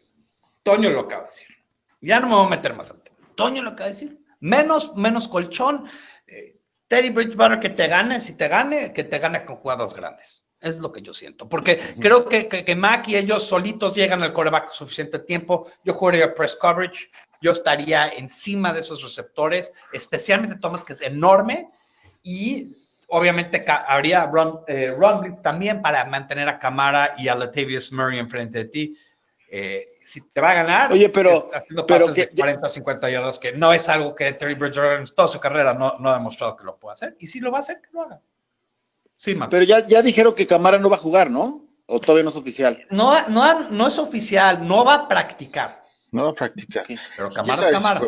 Toño 0.64 0.90
lo 0.90 1.02
acaba 1.02 1.22
de 1.22 1.28
decir. 1.28 1.48
Ya 2.02 2.20
no 2.20 2.28
me 2.28 2.36
voy 2.36 2.48
a 2.48 2.50
meter 2.50 2.74
más 2.76 2.90
al 2.90 3.02
tema. 3.02 3.18
Toño 3.36 3.62
lo 3.62 3.72
acaba 3.72 3.90
de 3.90 3.94
decir. 3.94 4.21
Menos, 4.42 4.96
menos 4.98 5.28
colchón. 5.28 5.86
Eh, 6.28 6.58
Terry 6.88 7.10
Bridgewater 7.10 7.60
que 7.60 7.70
te 7.70 7.88
gane, 7.88 8.20
si 8.20 8.36
te 8.36 8.50
gane, 8.50 8.92
que 8.92 9.06
te 9.06 9.18
gane 9.18 9.46
con 9.46 9.56
jugadas 9.56 9.94
grandes. 9.94 10.44
Es 10.60 10.78
lo 10.78 10.92
que 10.92 11.02
yo 11.02 11.14
siento. 11.14 11.48
Porque 11.48 11.96
creo 12.00 12.28
que, 12.28 12.48
que, 12.48 12.76
Mac 12.76 13.08
y 13.08 13.16
ellos 13.16 13.44
solitos 13.44 13.96
llegan 13.96 14.22
al 14.22 14.34
coreback 14.34 14.70
suficiente 14.70 15.18
tiempo. 15.20 15.72
Yo 15.84 15.94
jugaría 15.94 16.36
press 16.36 16.56
coverage. 16.56 17.10
Yo 17.42 17.54
estaría 17.54 18.10
encima 18.10 18.72
de 18.72 18.82
esos 18.82 19.02
receptores, 19.02 19.74
especialmente 19.92 20.60
Thomas, 20.60 20.84
que 20.84 20.94
es 20.94 21.02
enorme. 21.02 21.70
Y 22.22 22.76
obviamente 23.08 23.66
habría 23.68 24.26
run, 24.26 24.60
eh, 24.68 24.94
run 24.96 25.22
blitz 25.22 25.42
también 25.42 25.82
para 25.82 26.06
mantener 26.06 26.48
a 26.48 26.60
Camara 26.60 27.16
y 27.18 27.28
a 27.28 27.36
Latavius 27.36 27.92
Murray 27.92 28.20
enfrente 28.20 28.60
de 28.60 28.66
ti. 28.66 28.98
Eh, 29.50 29.86
si 30.12 30.20
te 30.20 30.42
va 30.42 30.52
a 30.52 30.56
ganar, 30.56 30.92
Oye, 30.92 31.08
pero, 31.08 31.48
haciendo 31.54 31.88
pases 31.88 32.14
de 32.14 32.28
40 32.28 32.68
50 32.68 33.10
yardas, 33.10 33.40
que 33.40 33.54
no 33.54 33.72
es 33.72 33.88
algo 33.88 34.14
que 34.14 34.34
Terry 34.34 34.56
Bridgewater 34.56 35.00
en 35.00 35.06
toda 35.06 35.30
su 35.30 35.40
carrera 35.40 35.74
no, 35.74 35.96
no 36.00 36.10
ha 36.10 36.18
demostrado 36.18 36.58
que 36.58 36.66
lo 36.66 36.78
pueda 36.78 36.96
hacer. 36.96 37.16
Y 37.18 37.28
si 37.28 37.40
lo 37.40 37.50
va 37.50 37.60
a 37.60 37.62
hacer, 37.62 37.80
que 37.80 37.88
lo 37.94 38.02
haga. 38.02 38.20
Pero 39.50 39.64
ya, 39.64 39.88
ya 39.88 40.02
dijeron 40.02 40.36
que 40.36 40.46
Camara 40.46 40.80
no 40.80 40.90
va 40.90 40.98
a 40.98 41.00
jugar, 41.00 41.32
¿no? 41.32 41.66
¿O 41.86 42.02
todavía 42.02 42.24
no 42.24 42.32
es 42.32 42.36
oficial? 42.36 42.86
No, 42.90 43.26
no, 43.30 43.70
no 43.70 43.88
es 43.88 43.98
oficial, 44.00 44.68
no 44.68 44.84
va 44.84 44.96
a 44.96 45.08
practicar. 45.08 45.78
No 46.12 46.26
va 46.26 46.30
a 46.32 46.34
practicar. 46.34 46.86
Pero 47.16 47.30
Camara 47.30 47.64
es 47.64 47.72
Camara. 47.72 48.02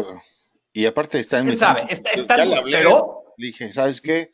Y 0.74 0.86
aparte 0.86 1.20
está 1.20 1.38
en 1.38 1.46
¿Quién 1.46 1.58
sabe? 1.58 1.86
Está, 1.88 2.10
está 2.10 2.38
ya 2.38 2.46
le 2.46 2.58
hablé, 2.58 2.78
pero... 2.80 3.24
Le 3.38 3.48
dije, 3.48 3.72
¿sabes 3.72 4.02
qué? 4.02 4.32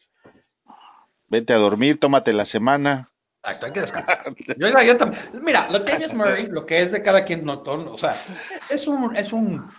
Vete 1.27 1.53
a 1.53 1.57
dormir, 1.57 1.99
tómate 1.99 2.33
la 2.33 2.45
semana. 2.45 3.11
Exacto, 3.41 3.65
hay 3.65 3.71
que 3.71 3.81
descansar. 3.81 4.33
yo, 4.57 4.81
yo 4.83 4.97
también. 4.97 5.21
Mira, 5.41 5.69
lo 5.69 5.83
que 5.85 5.93
es 5.93 6.13
Murray, 6.13 6.47
lo 6.51 6.65
que 6.65 6.81
es 6.81 6.91
de 6.91 7.01
cada 7.01 7.23
quien, 7.23 7.45
no, 7.45 7.61
o 7.63 7.97
sea, 7.97 8.21
es 8.69 8.87
un, 8.87 9.15
es 9.15 9.31
un, 9.31 9.71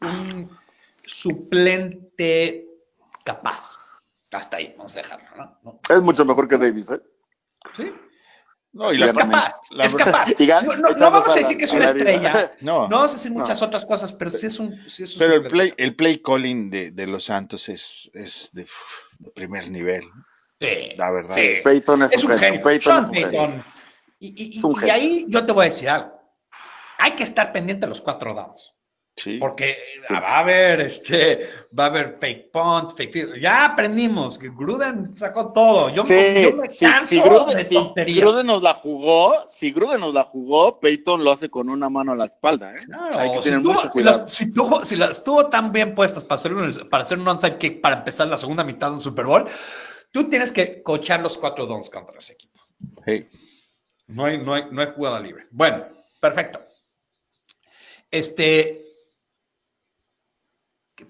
un 0.00 0.58
suplente 1.04 2.66
capaz. 3.24 3.76
Hasta 4.32 4.58
ahí, 4.58 4.74
vamos 4.78 4.94
a 4.96 5.00
dejarlo, 5.00 5.58
¿no? 5.64 5.80
Es 5.88 6.02
mucho 6.02 6.24
mejor 6.24 6.46
que 6.46 6.56
Davis, 6.56 6.90
¿eh? 6.90 7.00
Sí. 7.76 7.92
No, 8.72 8.92
y 8.92 9.02
es 9.02 9.12
capaz, 9.12 9.54
es 9.76 9.94
capaz. 9.96 10.28
no, 10.38 11.10
vamos 11.10 11.32
a 11.32 11.34
decir 11.34 11.58
que 11.58 11.64
es 11.64 11.72
una 11.72 11.86
estrella. 11.86 12.52
No, 12.60 12.82
no 12.82 12.96
vamos 12.96 13.10
a 13.10 13.14
decir 13.16 13.32
muchas 13.32 13.60
otras 13.62 13.84
cosas, 13.84 14.12
pero 14.12 14.30
sí 14.30 14.46
es 14.46 14.60
un. 14.60 14.88
Sí 14.88 15.02
es 15.02 15.14
un 15.14 15.18
pero 15.18 15.34
el 15.34 15.48
play, 15.48 15.74
el 15.76 15.96
play 15.96 16.22
calling 16.22 16.70
de, 16.70 16.92
de 16.92 17.06
los 17.08 17.24
Santos 17.24 17.68
es, 17.68 18.08
es 18.14 18.50
de, 18.52 18.66
primer 19.34 19.68
nivel. 19.70 20.04
Sí. 20.60 20.94
La 20.96 21.10
verdad. 21.10 21.34
Sí. 21.36 21.48
Peyton 21.64 22.02
es, 22.02 22.24
un, 22.24 22.38
genio. 22.38 22.60
Peyton 22.60 23.14
es 23.14 23.24
un 23.24 23.32
genio. 23.32 23.64
Y, 24.18 24.28
y, 24.28 24.60
y, 24.60 24.86
y, 24.86 24.90
ahí 24.90 25.26
yo 25.28 25.46
te 25.46 25.52
voy 25.52 25.62
a 25.62 25.70
decir 25.70 25.88
algo. 25.88 26.12
Hay 26.98 27.12
que 27.12 27.24
estar 27.24 27.52
pendiente 27.52 27.86
de 27.86 27.88
los 27.88 28.02
cuatro 28.02 28.34
downs. 28.34 28.74
Porque 29.38 29.76
va 30.10 30.36
a 30.36 30.38
haber 30.38 30.80
este, 30.80 31.50
va 31.78 31.84
a 31.84 31.86
haber 31.88 32.16
fake 32.18 32.50
punt, 32.50 32.92
fake 32.96 33.38
Ya 33.38 33.66
aprendimos 33.66 34.38
que 34.38 34.48
Gruden 34.48 35.14
sacó 35.14 35.52
todo. 35.52 35.90
Yo, 35.90 36.04
me 36.04 36.68
canso 36.78 37.06
si, 37.06 37.20
Gruden, 37.20 37.94
de 37.94 38.14
Gruden 38.14 38.46
nos 38.46 38.62
la 38.62 38.74
jugó, 38.74 39.44
si 39.46 39.72
Gruden 39.72 40.00
nos 40.00 40.14
la 40.14 40.22
jugó, 40.22 40.80
Peyton 40.80 41.22
lo 41.22 41.32
hace 41.32 41.50
con 41.50 41.68
una 41.68 41.90
mano 41.90 42.12
a 42.12 42.16
la 42.16 42.24
espalda. 42.24 42.72
¿eh? 42.74 42.86
Hay 43.14 43.32
que 43.32 43.40
tener 43.40 43.60
mucho 43.60 43.90
cuidado. 43.90 44.26
Si, 44.26 44.52
tuvo, 44.52 44.84
si 44.84 44.96
las 44.96 45.22
tuvo 45.22 45.46
tan 45.46 45.70
bien 45.70 45.94
puestas 45.94 46.24
para 46.24 46.36
hacer 46.36 46.54
un, 46.54 46.72
para 46.88 47.02
hacer 47.02 47.18
un 47.18 47.28
onside 47.28 47.58
kick 47.58 47.80
para 47.80 47.98
empezar 47.98 48.26
la 48.28 48.38
segunda 48.38 48.64
mitad 48.64 48.88
de 48.88 48.94
un 48.94 49.00
Super 49.02 49.26
Bowl, 49.26 49.46
tú 50.10 50.28
tienes 50.28 50.52
que 50.52 50.82
cochar 50.82 51.20
los 51.20 51.36
cuatro 51.38 51.66
downs 51.66 51.90
contra 51.90 52.18
ese 52.18 52.34
equipo. 52.34 52.60
No 54.06 54.24
hay, 54.24 54.38
no 54.38 54.54
hay, 54.54 54.64
no 54.70 54.80
hay 54.80 54.88
jugada 54.94 55.20
libre. 55.20 55.44
Bueno, 55.50 55.86
perfecto. 56.20 56.60
Este, 58.10 58.80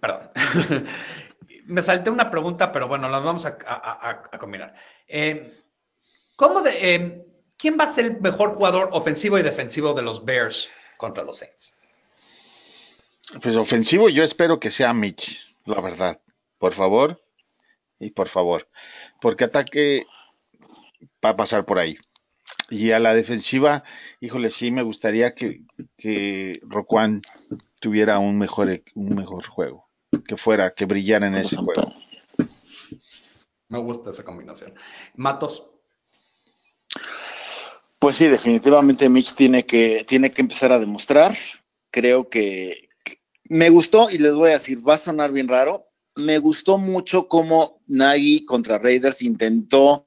perdón. 0.01 0.31
Me 1.67 1.83
salté 1.83 2.11
una 2.11 2.31
pregunta, 2.31 2.73
pero 2.73 2.89
bueno, 2.89 3.09
las 3.09 3.23
vamos 3.23 3.47
a, 3.47 4.23
combinar. 4.39 4.75
Eh, 5.07 5.63
¿cómo 6.37 6.63
de, 6.63 6.95
eh, 6.95 7.27
¿Quién 7.57 7.77
va 7.79 7.85
a 7.85 7.89
ser 7.89 8.07
el 8.07 8.21
mejor 8.21 8.55
jugador 8.55 8.89
ofensivo 8.93 9.39
y 9.39 9.43
defensivo 9.43 9.93
de 9.93 10.03
los 10.03 10.25
Bears 10.25 10.69
contra 10.97 11.23
los 11.23 11.39
Saints? 11.39 11.75
Pues 13.43 13.55
ofensivo 13.55 14.09
yo 14.09 14.25
espero 14.25 14.59
que 14.59 14.71
sea 14.71 14.93
Mitch, 14.95 15.55
la 15.67 15.81
verdad. 15.81 16.21
Por 16.59 16.73
favor. 16.73 17.23
Y 18.01 18.11
por 18.11 18.29
favor. 18.29 18.69
Porque 19.21 19.45
ataque 19.45 20.07
va 21.25 21.31
a 21.31 21.37
pasar 21.37 21.65
por 21.65 21.79
ahí. 21.79 21.97
Y 22.69 22.91
a 22.91 22.99
la 22.99 23.15
defensiva, 23.15 23.85
híjole, 24.21 24.51
sí 24.51 24.73
me 24.73 24.83
gustaría 24.83 25.35
que, 25.35 25.63
que 25.97 26.61
Roquan 26.63 27.23
tuviera 27.81 28.19
un 28.19 28.39
mejor, 28.39 28.83
un 28.95 29.15
mejor 29.15 29.47
juego, 29.47 29.89
que 30.27 30.37
fuera, 30.37 30.71
que 30.71 30.87
brillara 30.87 31.27
en 31.27 31.35
ese 31.35 31.57
juego. 31.57 31.93
Me 33.69 33.79
gusta 33.79 34.11
esa 34.11 34.25
combinación. 34.25 34.75
Matos. 35.15 35.65
Pues 37.99 38.17
sí, 38.17 38.27
definitivamente 38.27 39.09
Mitch 39.09 39.35
tiene 39.35 39.67
que, 39.67 40.05
tiene 40.09 40.33
que 40.33 40.41
empezar 40.41 40.73
a 40.73 40.79
demostrar. 40.79 41.37
Creo 41.91 42.29
que, 42.29 42.89
me 43.45 43.69
gustó, 43.69 44.11
y 44.11 44.19
les 44.19 44.33
voy 44.33 44.51
a 44.51 44.55
decir, 44.55 44.87
va 44.87 44.95
a 44.95 44.99
sonar 44.99 45.33
bien 45.33 45.49
raro. 45.49 45.90
Me 46.17 46.39
gustó 46.39 46.79
mucho 46.79 47.29
cómo 47.29 47.81
Nagy 47.87 48.45
contra 48.45 48.79
Raiders 48.79 49.23
intentó 49.23 50.07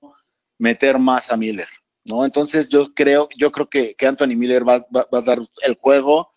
meter 0.57 0.99
más 0.99 1.31
a 1.31 1.37
Miller, 1.37 1.67
¿no? 2.05 2.25
Entonces 2.25 2.69
yo 2.69 2.93
creo, 2.93 3.29
yo 3.37 3.51
creo 3.51 3.69
que, 3.69 3.95
que 3.95 4.07
Anthony 4.07 4.35
Miller 4.35 4.67
va, 4.67 4.85
va, 4.95 5.07
a 5.11 5.21
dar 5.21 5.39
el 5.63 5.75
juego 5.75 6.33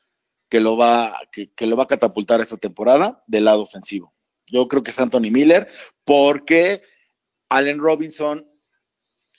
que 0.48 0.60
lo 0.60 0.76
va, 0.76 1.16
que, 1.32 1.66
lo 1.66 1.76
va 1.76 1.84
a 1.84 1.88
catapultar 1.88 2.40
esta 2.40 2.56
temporada 2.56 3.22
del 3.26 3.44
lado 3.44 3.62
ofensivo. 3.62 4.14
Yo 4.46 4.68
creo 4.68 4.82
que 4.82 4.92
es 4.92 5.00
Anthony 5.00 5.30
Miller, 5.30 5.66
porque 6.04 6.82
Allen 7.48 7.78
Robinson 7.78 8.48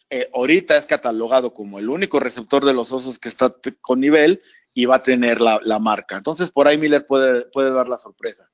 eh, 0.10 0.30
ahorita 0.34 0.78
es 0.78 0.86
catalogado 0.86 1.54
como 1.54 1.80
el 1.80 1.90
único 1.90 2.20
receptor 2.20 2.66
de 2.66 2.74
los 2.74 2.92
osos 2.92 3.20
que 3.20 3.30
está 3.30 3.54
con 3.82 4.00
nivel 4.00 4.42
y 4.74 4.86
va 4.86 4.98
a 4.98 5.04
tener 5.04 5.42
la, 5.42 5.80
marca. 5.80 6.18
Entonces, 6.18 6.52
por 6.52 6.68
ahí 6.68 6.78
Miller 6.78 7.06
puede, 7.06 7.46
puede 7.46 7.72
dar 7.72 7.88
la 7.88 7.98
sorpresa. 7.98 8.50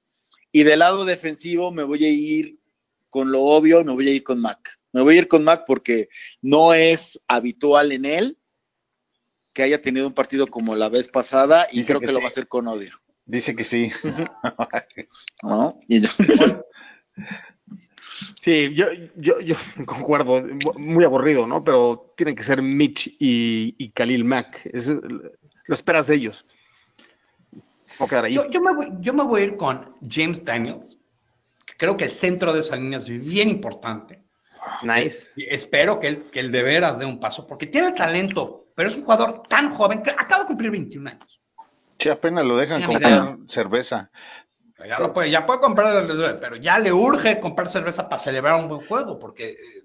Y 0.53 0.63
del 0.63 0.79
lado 0.79 1.03
defensivo 1.03 1.71
me 1.71 1.83
voy 1.83 2.05
a 2.05 2.09
ir 2.09 2.59
con 3.09 3.31
lo 3.31 3.41
obvio 3.41 3.81
y 3.81 3.83
me 3.83 3.91
voy 3.91 4.07
a 4.07 4.13
ir 4.13 4.23
con 4.23 4.39
Mac. 4.39 4.79
Me 4.93 5.01
voy 5.01 5.15
a 5.15 5.17
ir 5.19 5.27
con 5.27 5.43
Mac 5.43 5.63
porque 5.67 6.07
no 6.41 6.73
es 6.73 7.19
habitual 7.27 7.91
en 7.91 8.05
él 8.05 8.37
que 9.53 9.63
haya 9.63 9.81
tenido 9.81 10.07
un 10.07 10.13
partido 10.13 10.47
como 10.47 10.75
la 10.75 10.89
vez 10.89 11.09
pasada 11.09 11.67
y 11.71 11.79
Dice 11.79 11.87
creo 11.87 11.99
que 11.99 12.07
que, 12.07 12.13
lo 12.13 12.19
va 12.19 12.25
a 12.25 12.29
hacer 12.29 12.47
con 12.47 12.67
odio. 12.67 12.91
Dice 13.25 13.55
que 13.55 13.63
sí. 13.63 13.89
¿no? 15.43 15.79
Yo- 15.87 16.09
Sí, 18.39 18.73
yo, 18.73 18.87
yo, 19.15 19.39
yo 19.39 19.55
concuerdo, 19.85 20.43
muy 20.77 21.03
aburrido, 21.03 21.47
¿no? 21.47 21.63
Pero 21.63 22.13
tienen 22.15 22.35
que 22.35 22.43
ser 22.43 22.61
Mitch 22.61 23.07
y, 23.19 23.75
y 23.77 23.89
Khalil 23.91 24.23
Mack. 24.23 24.61
Eso, 24.65 25.01
lo 25.65 25.75
esperas 25.75 26.07
de 26.07 26.15
ellos. 26.15 26.45
O 27.99 28.07
quedar 28.07 28.25
ahí. 28.25 28.33
Yo, 28.33 28.49
yo 28.49 28.61
me 28.61 28.73
voy, 28.73 28.87
yo 28.99 29.13
me 29.13 29.23
voy 29.23 29.41
a 29.41 29.43
ir 29.45 29.57
con 29.57 29.95
James 30.07 30.43
Daniels. 30.43 30.97
que 31.65 31.75
Creo 31.77 31.97
que 31.97 32.05
el 32.05 32.11
centro 32.11 32.53
de 32.53 32.61
esa 32.61 32.75
línea 32.75 32.99
es 32.99 33.07
bien 33.07 33.49
importante. 33.49 34.23
Nice. 34.81 35.29
Y 35.35 35.45
espero 35.45 35.99
que 35.99 36.07
él, 36.07 36.23
que 36.31 36.39
él 36.39 36.51
de 36.51 36.63
veras 36.63 36.99
dé 36.99 37.05
un 37.05 37.19
paso, 37.19 37.45
porque 37.45 37.67
tiene 37.67 37.91
talento, 37.91 38.67
pero 38.75 38.89
es 38.89 38.95
un 38.95 39.03
jugador 39.03 39.43
tan 39.43 39.69
joven 39.69 40.01
que 40.01 40.11
acaba 40.11 40.43
de 40.43 40.47
cumplir 40.47 40.71
21 40.71 41.09
años. 41.09 41.41
Sí, 41.99 42.09
apenas 42.09 42.45
lo 42.45 42.57
dejan 42.57 42.83
comprar 42.83 43.37
cerveza. 43.47 44.11
Ya, 44.85 44.99
lo 44.99 45.13
puede, 45.13 45.29
ya 45.29 45.45
puede 45.45 45.59
comprar, 45.59 46.05
pero 46.41 46.55
ya 46.57 46.77
le 46.79 46.91
urge 46.91 47.39
comprar 47.39 47.69
cerveza 47.69 48.09
para 48.09 48.19
celebrar 48.19 48.55
un 48.55 48.67
buen 48.67 48.85
juego, 48.85 49.17
porque 49.17 49.51
eh, 49.51 49.83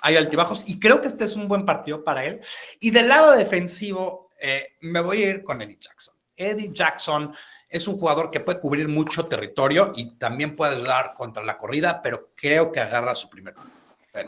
hay 0.00 0.16
altibajos 0.16 0.66
y 0.66 0.78
creo 0.78 1.02
que 1.02 1.08
este 1.08 1.24
es 1.24 1.36
un 1.36 1.48
buen 1.48 1.66
partido 1.66 2.02
para 2.04 2.24
él. 2.24 2.40
Y 2.78 2.90
del 2.90 3.08
lado 3.08 3.32
defensivo, 3.32 4.30
eh, 4.40 4.76
me 4.80 5.00
voy 5.00 5.22
a 5.22 5.30
ir 5.30 5.42
con 5.42 5.60
Eddie 5.60 5.78
Jackson. 5.78 6.14
Eddie 6.40 6.70
Jackson 6.72 7.32
es 7.68 7.86
un 7.86 7.98
jugador 7.98 8.30
que 8.30 8.40
puede 8.40 8.58
cubrir 8.60 8.88
mucho 8.88 9.26
territorio 9.26 9.92
y 9.94 10.16
también 10.16 10.56
puede 10.56 10.76
ayudar 10.76 11.14
contra 11.14 11.44
la 11.44 11.56
corrida, 11.56 12.00
pero 12.02 12.30
creo 12.34 12.72
que 12.72 12.80
agarra 12.80 13.14
su 13.14 13.28
primer. 13.30 13.54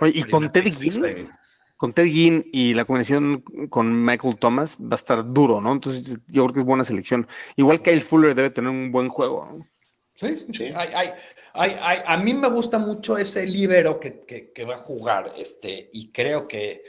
Oye, 0.01 0.13
y 0.21 0.23
con 0.25 0.53
Ted. 0.53 0.65
Ginn, 0.73 1.29
con 1.77 1.93
Ted 1.93 2.05
Ginn 2.07 2.49
y 2.53 2.75
la 2.75 2.85
combinación 2.85 3.41
con 3.69 4.05
Michael 4.05 4.37
Thomas 4.37 4.77
va 4.77 4.93
a 4.93 4.95
estar 4.95 5.33
duro, 5.33 5.61
¿no? 5.61 5.73
Entonces 5.73 6.19
yo 6.29 6.45
creo 6.45 6.53
que 6.55 6.61
es 6.61 6.67
buena 6.67 6.85
selección. 6.85 7.27
Igual 7.57 7.83
Kyle 7.83 8.01
Fuller 8.01 8.35
debe 8.37 8.51
tener 8.51 8.71
un 8.71 8.93
buen 8.93 9.09
juego. 9.09 9.49
¿no? 9.51 9.67
Sí, 10.15 10.37
sí, 10.37 10.53
sí. 10.53 10.65
Hay- 10.77 10.91
hay- 10.95 11.11
hay- 11.55 11.77
hay- 11.81 11.99
a 12.07 12.17
mí 12.19 12.35
me 12.35 12.49
gusta 12.49 12.79
mucho 12.79 13.19
ese 13.19 13.45
libero 13.47 13.99
que, 13.99 14.21
que- 14.21 14.53
que 14.53 14.65
va 14.65 14.77
a 14.77 14.79
jugar, 14.79 15.33
este, 15.37 15.91
y 15.93 16.13
creo 16.13 16.47
que, 16.47 16.85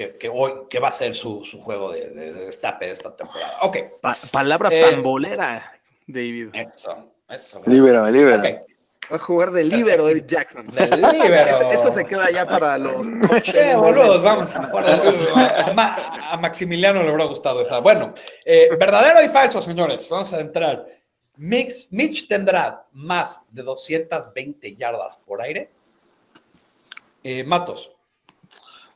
que, 0.00 0.16
que 0.16 0.30
hoy 0.30 0.52
que 0.70 0.78
va 0.78 0.88
a 0.88 0.92
ser 0.92 1.14
su, 1.14 1.44
su 1.44 1.60
juego 1.60 1.92
de, 1.92 2.08
de- 2.08 2.32
de 2.32 2.46
destape 2.46 2.86
de 2.86 2.92
esta 2.92 3.14
temporada. 3.14 3.58
Ok, 3.60 3.76
Pa- 4.00 4.16
palabra 4.32 4.70
Eh, 4.72 4.82
pambolera, 4.90 5.72
David. 6.06 6.48
eso, 6.54 7.12
eso. 7.28 7.60
Libérame, 7.66 8.10
libérame. 8.10 8.54
Ok, 8.54 8.66
Va 9.12 9.16
a 9.16 9.18
jugar 9.18 9.50
de 9.50 9.64
libero 9.64 10.08
Eddie 10.08 10.24
Jackson. 10.26 10.64
Del 10.68 10.88
líbero. 11.02 11.70
Eso 11.72 11.90
se 11.90 12.04
queda 12.06 12.30
ya 12.30 12.46
para 12.46 12.78
los. 12.78 13.04
Che, 13.42 13.74
boludos, 13.74 14.22
vamos 14.22 14.56
a 14.56 16.32
a 16.32 16.36
Maximiliano 16.36 17.02
le 17.02 17.08
habrá 17.10 17.24
gustado 17.24 17.60
esa. 17.62 17.80
Bueno, 17.80 18.14
eh, 18.44 18.68
verdadero 18.78 19.20
y 19.24 19.28
falso, 19.28 19.60
señores. 19.60 20.08
Vamos 20.08 20.32
a 20.32 20.40
entrar. 20.40 20.86
Mix, 21.36 21.92
Mitch 21.92 22.28
tendrá 22.28 22.86
más 22.92 23.40
de 23.50 23.62
220 23.64 24.76
yardas 24.76 25.16
por 25.26 25.42
aire. 25.42 25.70
Eh, 27.24 27.42
Matos. 27.44 27.92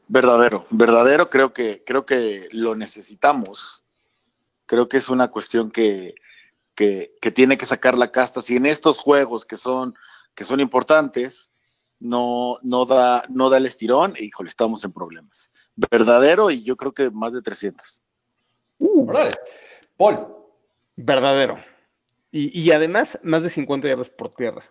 Verdadero, 0.07 0.67
verdadero, 0.71 1.31
creo 1.31 1.53
que, 1.53 1.83
creo 1.85 2.05
que 2.05 2.49
lo 2.53 2.75
necesitamos. 2.75 3.83
Creo 4.67 4.89
que 4.89 4.99
es 4.99 5.09
una 5.09 5.31
cuestión 5.31 5.71
que, 5.71 6.15
que, 6.75 7.15
que 7.21 7.31
tiene 7.31 7.57
que 7.57 7.67
sacar 7.67 7.97
la 7.97 8.13
casta. 8.13 8.43
Si 8.43 8.57
en 8.57 8.67
estos 8.67 8.99
juegos 8.99 9.45
que 9.45 9.57
son, 9.57 9.95
que 10.35 10.45
son 10.45 10.61
importantes, 10.61 11.53
no, 12.01 12.59
no, 12.63 12.85
da, 12.85 13.25
no 13.29 13.49
da 13.49 13.57
el 13.59 13.67
estirón, 13.67 14.15
híjole, 14.19 14.49
estamos 14.49 14.85
en 14.85 14.93
problemas. 14.93 15.53
Verdadero 15.91 16.51
y 16.51 16.63
yo 16.63 16.77
creo 16.77 16.93
que 16.93 17.11
más 17.11 17.33
de 17.33 17.43
300. 17.43 18.03
Órale. 18.79 19.33
Paul. 19.97 20.27
Verdadero. 20.97 21.59
Y, 22.31 22.61
y 22.61 22.73
además, 22.73 23.19
más 23.23 23.43
de 23.43 23.51
50 23.51 23.89
yardas 23.89 24.11
por 24.11 24.35
tierra. 24.35 24.65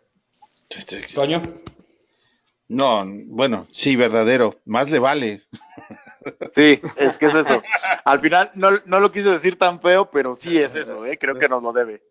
Toño. 1.13 1.41
No, 2.67 3.03
bueno, 3.27 3.67
sí, 3.71 3.95
verdadero. 3.95 4.59
Más 4.65 4.89
le 4.89 4.99
vale. 4.99 5.43
Sí, 6.55 6.79
es 6.95 7.17
que 7.17 7.25
es 7.25 7.35
eso. 7.35 7.61
Al 8.05 8.19
final 8.21 8.51
no, 8.55 8.69
no 8.85 8.99
lo 8.99 9.11
quise 9.11 9.29
decir 9.29 9.57
tan 9.57 9.81
feo, 9.81 10.09
pero 10.09 10.35
sí 10.35 10.57
es 10.57 10.73
eso, 10.73 11.05
¿eh? 11.05 11.17
creo 11.17 11.35
que 11.35 11.49
nos 11.49 11.61
lo 11.61 11.73
debe. 11.73 12.01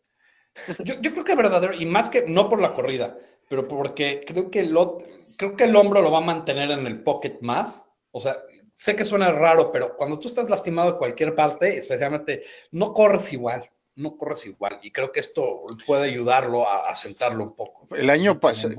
Yo, 0.84 1.00
yo 1.00 1.12
creo 1.12 1.24
que 1.24 1.34
verdadero, 1.34 1.72
y 1.72 1.86
más 1.86 2.10
que 2.10 2.26
no 2.28 2.48
por 2.48 2.60
la 2.60 2.74
corrida, 2.74 3.16
pero 3.48 3.66
porque 3.66 4.24
creo 4.26 4.50
que, 4.50 4.64
lo, 4.64 4.98
creo 5.36 5.56
que 5.56 5.64
el 5.64 5.74
hombro 5.76 6.02
lo 6.02 6.10
va 6.10 6.18
a 6.18 6.22
mantener 6.22 6.70
en 6.70 6.86
el 6.86 7.02
pocket 7.02 7.38
más. 7.40 7.86
O 8.10 8.20
sea, 8.20 8.36
sé 8.74 8.94
que 8.94 9.04
suena 9.04 9.32
raro, 9.32 9.72
pero 9.72 9.96
cuando 9.96 10.18
tú 10.18 10.28
estás 10.28 10.50
lastimado 10.50 10.92
de 10.92 10.98
cualquier 10.98 11.34
parte, 11.34 11.78
especialmente, 11.78 12.42
no 12.70 12.92
corres 12.92 13.32
igual, 13.32 13.70
no 13.94 14.16
corres 14.16 14.44
igual. 14.44 14.78
Y 14.82 14.90
creo 14.90 15.10
que 15.10 15.20
esto 15.20 15.64
puede 15.86 16.04
ayudarlo 16.04 16.68
a, 16.68 16.90
a 16.90 16.94
sentarlo 16.94 17.44
un 17.44 17.56
poco. 17.56 17.88
El 17.94 18.10
año 18.10 18.38
pasado, 18.38 18.74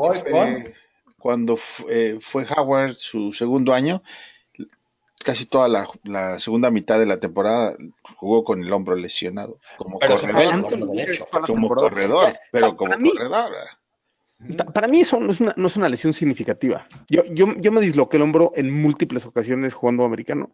cuando 1.23 1.57
eh, 1.89 2.17
fue 2.19 2.45
Howard 2.53 2.95
su 2.95 3.31
segundo 3.31 3.73
año, 3.73 4.03
casi 5.23 5.45
toda 5.45 5.69
la, 5.69 5.87
la 6.03 6.37
segunda 6.37 6.69
mitad 6.69 6.99
de 6.99 7.05
la 7.05 7.17
temporada 7.21 7.77
jugó 8.17 8.43
con 8.43 8.61
el 8.61 8.73
hombro 8.73 8.93
lesionado, 8.97 9.57
como 9.77 9.99
Pero 9.99 10.15
corredor, 10.17 10.51
como 10.51 10.67
temporada. 11.45 11.89
corredor, 11.89 12.33
pero 12.51 12.75
como 12.75 12.97
mí- 12.97 13.11
corredor. 13.11 13.53
Pa- 14.57 14.65
Para 14.65 14.89
mí 14.89 14.99
eso 14.99 15.17
no 15.21 15.29
es 15.31 15.39
una, 15.39 15.53
no 15.55 15.67
es 15.67 15.77
una 15.77 15.87
lesión 15.87 16.11
significativa. 16.11 16.85
Yo, 17.07 17.23
yo, 17.31 17.53
yo 17.55 17.71
me 17.71 17.79
disloqué 17.79 18.17
el 18.17 18.23
hombro 18.23 18.51
en 18.57 18.69
múltiples 18.81 19.25
ocasiones 19.25 19.73
jugando 19.73 20.03
americano. 20.03 20.53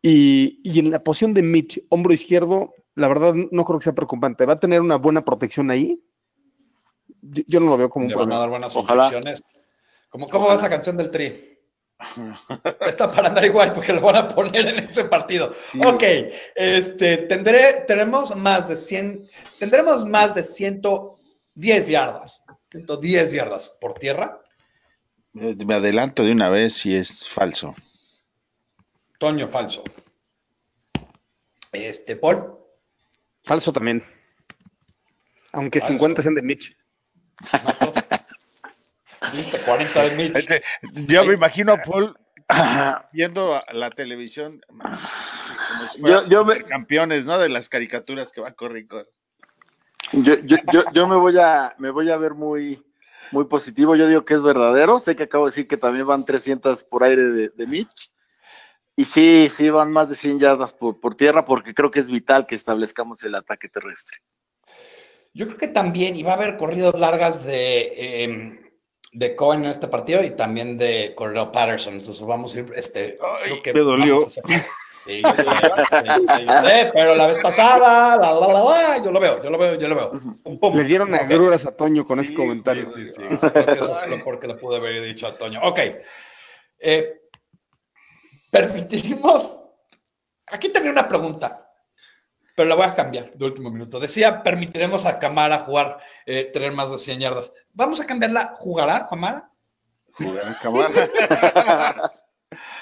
Y, 0.00 0.58
y 0.64 0.78
en 0.78 0.90
la 0.90 1.04
posición 1.04 1.34
de 1.34 1.42
Mitch, 1.42 1.84
hombro 1.90 2.14
izquierdo, 2.14 2.72
la 2.94 3.08
verdad 3.08 3.34
no 3.34 3.64
creo 3.66 3.78
que 3.78 3.84
sea 3.84 3.92
preocupante. 3.94 4.46
Va 4.46 4.54
a 4.54 4.58
tener 4.58 4.80
una 4.80 4.96
buena 4.96 5.22
protección 5.22 5.70
ahí. 5.70 6.02
Yo, 7.20 7.42
yo 7.46 7.60
no 7.60 7.66
lo 7.66 7.76
veo 7.76 7.90
como 7.90 8.06
un 8.06 8.10
Le 8.10 8.14
van 8.16 8.22
a 8.22 8.24
problema. 8.24 8.40
dar 8.40 8.48
buenas 8.48 8.74
Ojalá. 8.74 9.04
infecciones. 9.08 9.42
¿Cómo, 10.12 10.28
cómo 10.28 10.46
va 10.46 10.56
esa 10.56 10.68
canción 10.68 10.98
del 10.98 11.10
Tri? 11.10 11.58
Está 12.86 13.10
para 13.10 13.28
andar 13.28 13.46
igual 13.46 13.72
porque 13.72 13.94
lo 13.94 14.02
van 14.02 14.16
a 14.16 14.28
poner 14.28 14.68
en 14.68 14.80
ese 14.80 15.04
partido. 15.04 15.54
Ok, 15.86 16.02
este, 16.54 17.16
tendré, 17.16 17.84
tenemos 17.88 18.36
más 18.36 18.68
de 18.68 18.76
100, 18.76 19.26
tendremos 19.58 20.04
más 20.04 20.34
de 20.34 20.44
110 20.44 21.88
yardas, 21.88 22.44
110 22.72 23.32
yardas 23.32 23.70
por 23.80 23.94
tierra. 23.94 24.38
Eh, 25.40 25.56
Me 25.64 25.74
adelanto 25.74 26.24
de 26.24 26.32
una 26.32 26.50
vez 26.50 26.74
si 26.74 26.94
es 26.94 27.26
falso. 27.26 27.74
Toño 29.18 29.48
falso. 29.48 29.82
Este, 31.72 32.16
Paul. 32.16 32.58
Falso 33.44 33.72
también. 33.72 34.04
Aunque 35.52 35.80
Falso. 35.80 35.94
50 35.94 36.22
sean 36.22 36.34
de 36.34 36.42
Mitch. 36.42 36.76
Mato. 37.64 37.91
Viste, 39.32 39.58
40 39.64 40.02
de 40.02 40.16
Mitch. 40.16 40.36
Este, 40.36 40.62
Yo 41.06 41.24
me 41.24 41.34
imagino 41.34 41.72
a 41.72 41.82
Paul 41.82 42.16
viendo 43.12 43.60
la 43.72 43.90
televisión 43.90 44.60
como 44.68 45.88
si 45.90 45.98
Yo- 45.98 46.02
fueran 46.02 46.28
yo 46.30 46.44
me- 46.44 46.64
campeones, 46.64 47.24
¿no? 47.24 47.38
De 47.38 47.48
las 47.48 47.68
caricaturas 47.68 48.32
que 48.32 48.40
va 48.40 48.48
a 48.48 48.54
correr. 48.54 48.86
Yo, 50.12 50.34
yo, 50.44 50.56
yo, 50.72 50.84
yo 50.92 51.08
me 51.08 51.16
voy 51.16 51.38
a 51.38 51.74
me 51.78 51.90
voy 51.90 52.10
a 52.10 52.16
ver 52.16 52.34
muy 52.34 52.82
muy 53.30 53.44
positivo. 53.46 53.96
Yo 53.96 54.06
digo 54.08 54.24
que 54.24 54.34
es 54.34 54.42
verdadero. 54.42 54.98
Sé 55.00 55.16
que 55.16 55.22
acabo 55.22 55.46
de 55.46 55.52
decir 55.52 55.66
que 55.66 55.76
también 55.78 56.06
van 56.06 56.24
300 56.24 56.84
por 56.84 57.02
aire 57.04 57.22
de, 57.22 57.48
de 57.48 57.66
Mitch. 57.66 58.10
Y 58.94 59.06
sí, 59.06 59.48
sí 59.50 59.70
van 59.70 59.90
más 59.90 60.10
de 60.10 60.16
100 60.16 60.38
yardas 60.38 60.74
por, 60.74 61.00
por 61.00 61.14
tierra 61.14 61.46
porque 61.46 61.72
creo 61.72 61.90
que 61.90 62.00
es 62.00 62.08
vital 62.08 62.46
que 62.46 62.54
establezcamos 62.54 63.22
el 63.22 63.34
ataque 63.34 63.68
terrestre. 63.70 64.18
Yo 65.32 65.46
creo 65.46 65.56
que 65.56 65.68
también 65.68 66.14
iba 66.14 66.32
a 66.32 66.34
haber 66.34 66.58
corridas 66.58 66.92
largas 67.00 67.42
de, 67.42 67.92
eh, 67.96 68.61
de 69.12 69.36
Cohen 69.36 69.64
en 69.64 69.70
este 69.70 69.88
partido 69.88 70.22
y 70.24 70.30
también 70.30 70.78
de 70.78 71.14
Cordell 71.14 71.50
Patterson. 71.50 71.94
Entonces 71.94 72.24
vamos 72.26 72.54
a 72.54 72.60
ir, 72.60 72.72
este, 72.74 73.18
Ay, 73.44 73.60
que 73.60 73.72
me 73.72 73.80
dolió. 73.80 74.20
Sí, 75.04 75.20
yo 75.20 75.34
sé, 75.34 75.42
sí, 75.42 76.46
yo 76.46 76.62
sé, 76.62 76.88
pero 76.92 77.16
la 77.16 77.26
vez 77.26 77.38
pasada, 77.42 78.16
la, 78.16 78.34
la, 78.34 78.46
la, 78.46 78.64
la, 78.64 79.04
yo 79.04 79.10
lo 79.10 79.18
veo, 79.18 79.42
yo 79.42 79.50
lo 79.50 79.58
veo, 79.58 79.74
yo 79.74 79.88
lo 79.88 79.96
veo. 79.96 80.12
Pum, 80.44 80.60
pum. 80.60 80.76
Le 80.76 80.84
dieron 80.84 81.12
agruras 81.12 81.66
a 81.66 81.72
Toño 81.72 82.04
con 82.04 82.20
ese 82.20 82.28
Sí, 82.28 82.34
comentario. 82.36 82.92
Sí, 82.94 83.08
sí, 83.08 83.22
sí, 83.36 83.48
creo 83.48 83.66
que 83.66 83.72
eso 83.72 83.94
fue 83.96 84.16
lo 84.16 84.24
porque 84.24 84.46
le 84.46 84.54
pude 84.54 84.76
haber 84.76 85.02
dicho 85.02 85.26
a 85.26 85.36
Toño. 85.36 85.60
Ok. 85.64 85.80
Eh, 86.78 87.20
permitiremos. 88.52 89.58
Aquí 90.46 90.68
tenía 90.68 90.92
una 90.92 91.08
pregunta, 91.08 91.61
pero 92.62 92.68
la 92.68 92.76
voy 92.76 92.84
a 92.84 92.94
cambiar 92.94 93.32
de 93.32 93.44
último 93.44 93.72
minuto. 93.72 93.98
Decía, 93.98 94.40
permitiremos 94.44 95.04
a 95.04 95.18
Camara 95.18 95.64
jugar, 95.66 95.98
eh, 96.26 96.48
tener 96.52 96.70
más 96.70 96.92
de 96.92 96.98
100 96.98 97.18
yardas. 97.18 97.52
Vamos 97.72 98.00
a 98.00 98.06
cambiarla. 98.06 98.52
¿Jugará 98.56 99.08
Camara? 99.08 99.50
Jugar 100.12 100.46
en 100.46 100.54
cámara. 100.62 101.10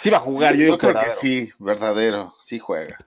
Sí 0.03 0.11
va 0.11 0.19
a 0.19 0.21
jugar, 0.21 0.53
yo 0.53 0.59
Yo 0.59 0.65
digo 0.65 0.79
que 0.79 0.89
creo 0.89 1.01
que 1.01 1.13
sí, 1.13 1.51
verdadero, 1.61 2.35
sí 2.43 2.59
juega. 2.59 2.99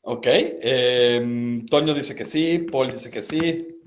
Ok. 0.00 0.24
eh, 0.24 1.62
Toño 1.68 1.92
dice 1.92 2.14
que 2.14 2.24
sí, 2.24 2.66
Paul 2.72 2.92
dice 2.92 3.10
que 3.10 3.22
sí. 3.22 3.82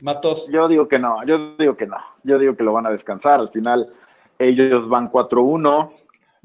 Matos. 0.00 0.48
Yo 0.50 0.68
digo 0.68 0.86
que 0.86 0.98
no, 0.98 1.24
yo 1.24 1.56
digo 1.56 1.78
que 1.78 1.86
no. 1.86 1.96
Yo 2.24 2.38
digo 2.38 2.56
que 2.56 2.64
lo 2.64 2.74
van 2.74 2.86
a 2.86 2.90
descansar. 2.90 3.40
Al 3.40 3.48
final, 3.50 3.90
ellos 4.38 4.86
van 4.88 5.10
4-1, 5.10 5.92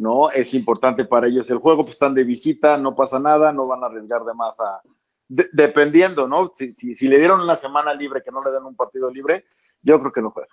¿no? 0.01 0.29
Es 0.31 0.53
importante 0.53 1.05
para 1.05 1.27
ellos 1.27 1.49
el 1.49 1.59
juego, 1.59 1.83
pues 1.83 1.93
están 1.93 2.13
de 2.15 2.23
visita, 2.23 2.77
no 2.77 2.95
pasa 2.95 3.19
nada, 3.19 3.51
no 3.53 3.67
van 3.67 3.83
a 3.83 3.85
arriesgar 3.87 4.23
de 4.23 4.33
más 4.33 4.59
a. 4.59 4.81
de- 5.27 5.49
dependiendo, 5.53 6.27
¿no? 6.27 6.51
Si, 6.57 6.71
si, 6.71 6.95
si 6.95 7.07
le 7.07 7.17
dieron 7.19 7.39
una 7.41 7.55
semana 7.55 7.93
libre, 7.93 8.21
que 8.23 8.31
no 8.31 8.43
le 8.43 8.51
den 8.51 8.65
un 8.65 8.75
partido 8.75 9.09
libre, 9.11 9.45
yo 9.81 9.97
creo 9.99 10.11
que 10.11 10.21
no 10.21 10.31
juega. 10.31 10.49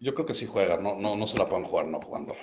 Yo 0.00 0.14
creo 0.14 0.26
que 0.26 0.34
sí 0.34 0.46
juega, 0.46 0.76
no, 0.76 0.96
no, 0.96 1.14
no 1.16 1.26
se 1.26 1.38
la 1.38 1.46
pueden 1.48 1.66
jugar 1.66 1.86
no 1.86 2.00
jugando. 2.00 2.34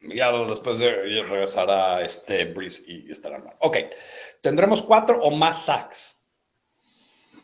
Ya 0.00 0.32
después 0.32 0.78
de 0.78 0.90
regresará 1.24 2.00
este 2.02 2.52
Breeze 2.54 2.82
y 2.86 3.10
estará 3.10 3.38
mal. 3.38 3.54
Ok, 3.60 3.76
tendremos 4.40 4.82
cuatro 4.82 5.20
o 5.22 5.30
más 5.30 5.64
sacks. 5.66 6.18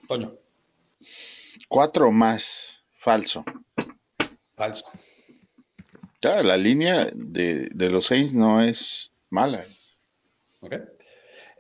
Toño, 0.09 0.35
Cuatro 1.69 2.11
más. 2.13 2.83
Falso. 2.93 3.45
falso. 4.57 4.87
Ya, 6.23 6.43
la 6.43 6.57
línea 6.57 7.09
de, 7.15 7.69
de 7.75 7.91
los 7.91 8.07
Saints 8.07 8.35
no 8.35 8.63
es 8.63 9.13
mala. 9.31 9.65
Ok. 10.61 10.75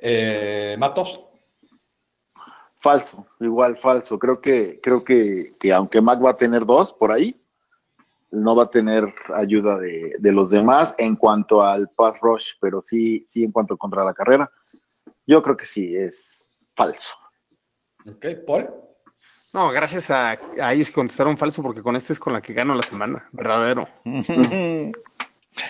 Eh, 0.01 0.77
Matos, 0.79 1.27
Falso, 2.87 3.27
igual 3.41 3.77
falso. 3.79 4.17
Creo 4.17 4.41
que, 4.41 4.79
creo 4.81 5.03
que, 5.03 5.47
que 5.59 5.73
aunque 5.73 6.01
Mac 6.01 6.25
va 6.25 6.31
a 6.31 6.37
tener 6.37 6.65
dos 6.65 6.93
por 6.93 7.11
ahí, 7.11 7.35
no 8.31 8.55
va 8.55 8.65
a 8.65 8.71
tener 8.71 9.13
ayuda 9.35 9.77
de, 9.79 10.15
de 10.19 10.33
los 10.33 10.51
demás 10.51 10.95
en 10.97 11.17
cuanto 11.17 11.63
al 11.63 11.89
pass 11.89 12.21
rush, 12.21 12.53
pero 12.61 12.81
sí, 12.83 13.25
sí 13.27 13.43
en 13.43 13.51
cuanto 13.51 13.77
contra 13.77 14.05
la 14.05 14.15
carrera. 14.15 14.51
Yo 15.27 15.43
creo 15.43 15.57
que 15.57 15.67
sí, 15.67 15.97
es 15.97 16.49
falso. 16.77 17.13
ok, 18.09 18.27
Paul, 18.47 18.69
No, 19.57 19.71
gracias 19.71 20.11
a, 20.11 20.39
a 20.61 20.75
ellos 20.75 20.89
que 20.89 20.93
contestaron 20.93 21.39
falso, 21.39 21.63
porque 21.63 21.83
con 21.83 21.97
este 21.97 22.13
es 22.13 22.19
con 22.21 22.35
la 22.35 22.43
que 22.43 22.53
gano 22.53 22.75
la 22.75 22.83
semana. 22.83 23.27
Verdadero. 23.33 23.89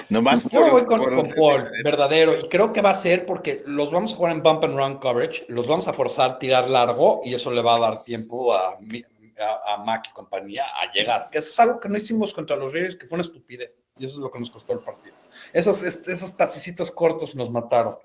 Nomás 0.08 0.42
Yo 0.42 0.60
por- 0.60 0.70
voy 0.72 0.84
con, 0.86 0.98
por- 1.00 1.14
con 1.14 1.24
Paul, 1.36 1.70
verdadero, 1.84 2.36
y 2.40 2.48
creo 2.48 2.72
que 2.72 2.82
va 2.82 2.90
a 2.90 2.94
ser 2.96 3.24
porque 3.24 3.62
los 3.66 3.92
vamos 3.92 4.12
a 4.12 4.16
jugar 4.16 4.32
en 4.32 4.42
bump 4.42 4.64
and 4.64 4.76
run 4.76 4.98
coverage, 4.98 5.46
los 5.48 5.68
vamos 5.68 5.86
a 5.86 5.92
forzar 5.92 6.30
a 6.32 6.38
tirar 6.40 6.68
largo 6.68 7.20
y 7.24 7.34
eso 7.34 7.52
le 7.52 7.62
va 7.62 7.76
a 7.76 7.78
dar 7.78 8.02
tiempo 8.02 8.52
a, 8.52 8.70
a, 8.72 9.74
a 9.74 9.76
Mac 9.84 10.06
y 10.10 10.12
compañía 10.12 10.64
a 10.64 10.90
llegar, 10.90 11.30
que 11.30 11.38
eso 11.38 11.50
es 11.50 11.60
algo 11.60 11.78
que 11.78 11.88
no 11.88 11.96
hicimos 11.96 12.34
contra 12.34 12.56
los 12.56 12.72
Raiders, 12.72 12.96
que 12.96 13.06
fue 13.06 13.14
una 13.14 13.22
estupidez, 13.22 13.84
y 13.96 14.06
eso 14.06 14.14
es 14.14 14.18
lo 14.18 14.32
que 14.32 14.40
nos 14.40 14.50
costó 14.50 14.72
el 14.72 14.80
partido. 14.80 15.14
Esos, 15.52 15.84
esos 15.84 16.32
pasecitos 16.32 16.90
cortos 16.90 17.36
nos 17.36 17.48
mataron. 17.52 17.96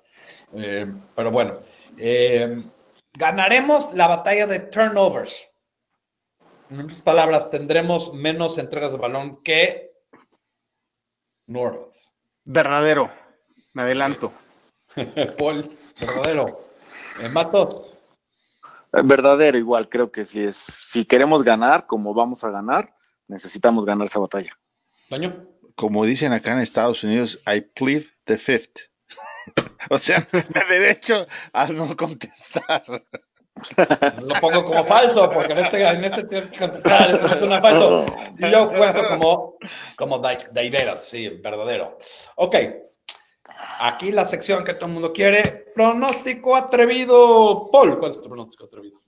Eh, 0.53 0.85
pero 1.15 1.31
bueno, 1.31 1.57
eh, 1.97 2.61
ganaremos 3.13 3.91
la 3.95 4.05
batalla 4.05 4.45
de 4.45 4.59
turnovers. 4.59 5.47
En 6.71 6.79
otras 6.79 7.01
palabras, 7.01 7.49
tendremos 7.49 8.13
menos 8.13 8.57
entregas 8.57 8.93
de 8.93 8.97
balón 8.97 9.43
que 9.43 9.89
New 11.47 11.61
Orleans. 11.61 12.13
Verdadero. 12.45 13.11
Me 13.73 13.81
adelanto. 13.81 14.31
Paul, 15.37 15.77
verdadero. 15.99 16.61
Eh, 17.19 17.27
Mato, 17.27 17.91
Verdadero, 18.93 19.57
igual, 19.57 19.89
creo 19.89 20.13
que 20.13 20.25
sí 20.25 20.43
es. 20.43 20.55
Si 20.55 21.03
queremos 21.03 21.43
ganar, 21.43 21.87
como 21.87 22.13
vamos 22.13 22.45
a 22.45 22.51
ganar, 22.51 22.95
necesitamos 23.27 23.85
ganar 23.85 24.07
esa 24.07 24.19
batalla. 24.19 24.57
Toño. 25.09 25.45
Como 25.75 26.05
dicen 26.05 26.31
acá 26.31 26.53
en 26.53 26.59
Estados 26.59 27.03
Unidos, 27.03 27.41
I 27.53 27.59
plead 27.59 28.03
the 28.23 28.37
fifth. 28.37 28.79
o 29.89 29.97
sea, 29.97 30.25
me 30.31 30.63
derecho 30.69 31.27
a 31.51 31.67
no 31.67 31.97
contestar. 31.97 33.03
Lo 33.77 34.39
pongo 34.39 34.65
como 34.65 34.83
falso, 34.85 35.29
porque 35.29 35.53
en 35.53 35.59
este, 35.59 35.87
en 35.87 36.03
este 36.03 36.23
tienes 36.25 36.49
que 36.49 36.59
contestar, 36.59 37.11
es 37.11 37.41
una 37.41 37.61
falso. 37.61 38.05
Y 38.39 38.49
yo 38.49 38.69
cuento 38.69 39.07
como, 39.07 39.55
como 39.95 40.19
de 40.19 40.69
veras, 40.69 41.07
sí, 41.07 41.29
verdadero. 41.29 41.97
Ok. 42.35 42.55
Aquí 43.79 44.11
la 44.11 44.25
sección 44.25 44.63
que 44.63 44.73
todo 44.73 44.85
el 44.87 44.93
mundo 44.93 45.13
quiere. 45.13 45.71
Pronóstico 45.73 46.55
atrevido. 46.55 47.69
Paul, 47.71 47.97
¿cuál 47.99 48.11
es 48.11 48.21
tu 48.21 48.27
pronóstico 48.27 48.65
atrevido? 48.65 49.01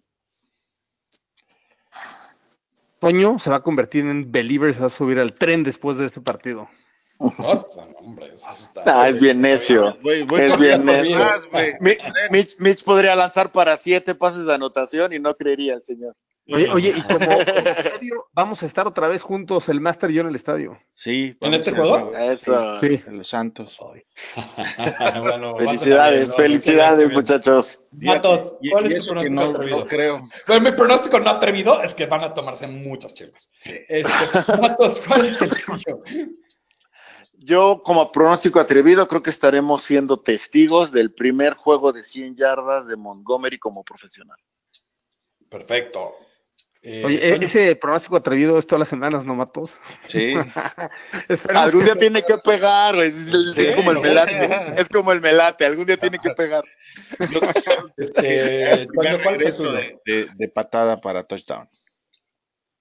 Toño 3.00 3.38
se 3.38 3.50
va 3.50 3.58
a 3.58 3.64
convertir 3.64 4.06
en 4.06 4.32
believer, 4.32 4.74
se 4.74 4.80
va 4.80 4.88
a 4.88 4.90
subir 4.90 5.20
al 5.20 5.34
tren 5.34 5.64
después 5.64 5.98
de 5.98 6.06
este 6.06 6.22
partido. 6.22 6.70
Hostia, 7.20 7.84
hombre, 8.00 8.34
eso 8.34 8.46
está- 8.66 8.84
Ah, 9.04 9.10
es 9.10 9.20
bien 9.22 9.42
necio. 9.42 9.98
Voy, 10.02 10.24
voy 10.24 10.42
Es 10.42 10.60
bien 10.60 10.86
necio. 10.86 11.18
más, 11.18 11.48
güey. 11.50 11.74
Mi- 11.80 11.98
Mitch, 12.32 12.56
Mitch 12.60 12.84
podría 12.84 13.16
lanzar 13.16 13.52
para 13.52 13.78
siete 13.78 14.16
pases 14.16 14.46
de 14.46 14.54
anotación 14.54 15.14
y 15.14 15.20
no 15.20 15.36
creería 15.36 15.76
el 15.76 15.84
señor. 15.84 16.16
Oye, 16.52 16.70
oye, 16.70 16.94
y 16.98 17.02
como 17.04 17.20
estadio, 17.40 18.26
vamos 18.34 18.62
a 18.64 18.66
estar 18.66 18.86
otra 18.86 19.08
vez 19.08 19.22
juntos, 19.22 19.70
el 19.70 19.80
Master 19.80 20.12
y 20.12 20.16
yo 20.16 20.22
en 20.24 20.28
el 20.28 20.36
estadio. 20.36 20.78
Sí. 20.94 21.38
¿En 21.40 21.54
este 21.54 21.72
juego? 21.72 22.12
Eso. 22.18 22.82
Sí. 22.82 22.98
De 22.98 23.12
los 23.14 23.28
Santos. 23.30 23.72
Soy. 23.72 24.04
Bueno, 25.22 25.56
Felicidades, 25.58 26.28
¿no? 26.30 26.36
felicidades, 26.36 27.12
muchachos. 27.14 27.80
Matos, 27.92 28.56
¿cuál 28.72 28.92
y 28.92 28.96
es 28.96 29.06
tu 29.06 29.14
pronóstico 29.14 29.34
no, 29.36 29.42
atrevido? 29.52 29.78
no 29.80 29.86
creo. 29.86 30.28
Pero 30.46 30.60
mi 30.62 30.72
pronóstico 30.74 31.20
no 31.22 31.30
atrevido 31.30 31.82
es 31.82 31.94
que 31.94 32.08
van 32.08 32.24
a 32.26 32.34
tomarse 32.34 32.68
muchas 32.68 33.14
chivas. 33.14 33.50
Este, 33.64 34.12
Matos, 34.62 35.02
¿cuál 35.08 35.26
es 35.28 35.42
el 35.42 35.50
tuyo? 35.50 36.02
Yo, 37.46 37.82
como 37.84 38.12
pronóstico 38.12 38.60
atrevido, 38.60 39.08
creo 39.08 39.22
que 39.22 39.30
estaremos 39.30 39.84
siendo 39.84 40.20
testigos 40.22 40.92
del 40.92 41.12
primer 41.14 41.54
juego 41.56 41.92
de 41.92 42.04
100 42.04 42.36
yardas 42.38 42.88
de 42.88 42.96
Montgomery 42.96 43.60
como 43.60 43.84
profesional. 43.84 44.38
Perfecto. 45.50 46.16
Eh, 46.82 47.04
Oye, 47.06 47.28
e- 47.28 47.32
Toño, 47.34 47.46
ese 47.46 47.76
pronóstico 47.76 48.18
atrevido 48.18 48.58
es 48.58 48.68
todas 48.68 48.80
las 48.80 48.90
semanas, 48.90 49.24
¿no, 49.26 49.36
Matos? 49.36 49.78
Sí. 50.06 50.34
Algún 51.54 51.82
que- 51.82 51.86
día 51.86 51.96
tiene 51.96 52.24
que 52.24 52.38
pegar, 52.38 52.96
güey. 52.96 53.08
Es, 53.10 53.16
es 53.28 53.54
Sí. 53.56 53.68
como 53.76 53.92
el 53.92 54.00
melate. 54.00 54.82
Es 54.82 54.90
como 54.90 55.12
el 55.12 55.22
melate. 55.22 55.66
Algún 55.66 55.86
día 55.86 55.98
tiene 55.98 56.20
que 56.20 56.30
pegar. 56.32 56.64
este, 57.98 58.88
¿cuál 58.94 59.42
es 59.42 59.58
de, 59.58 60.00
de- 60.06 60.28
de 60.34 60.48
patada 60.50 61.00
para 61.00 61.24
touchdown. 61.24 61.70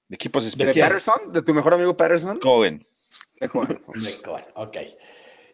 De 0.08 0.16
equipos 0.16 0.42
¿De 0.44 0.48
especiales. 0.50 1.04
Patterson? 1.04 1.32
¿De 1.32 1.42
tu 1.42 1.54
mejor 1.54 1.74
amigo 1.74 1.96
Patterson? 1.96 2.38
Cohen. 2.40 2.84
Mejor. 3.40 3.80
De 4.02 4.22
Cohen, 4.22 4.44
Ok. 4.54 4.76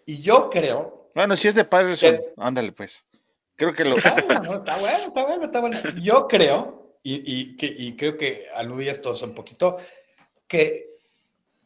Y 0.06 0.20
yo 0.22 0.48
creo. 0.50 1.10
Bueno, 1.14 1.36
si 1.36 1.48
es 1.48 1.54
de 1.54 1.64
Patterson, 1.64 2.16
¿Qué? 2.16 2.32
ándale 2.38 2.72
pues. 2.72 3.04
Creo 3.56 3.72
que 3.72 3.84
lo. 3.84 3.96
Está 3.96 4.14
bueno, 4.24 4.54
está 4.58 4.76
bueno, 4.78 4.98
está 5.08 5.24
bueno, 5.26 5.44
está 5.44 5.60
bueno. 5.60 5.78
Yo 6.00 6.28
creo, 6.28 6.96
y, 7.02 7.22
y, 7.40 7.56
que- 7.56 7.74
y 7.76 7.96
creo 7.96 8.16
que 8.16 8.46
aludí 8.54 8.88
a 8.88 8.92
esto 8.92 9.10
hace 9.10 9.24
un 9.24 9.34
poquito, 9.34 9.76
que, 10.46 10.86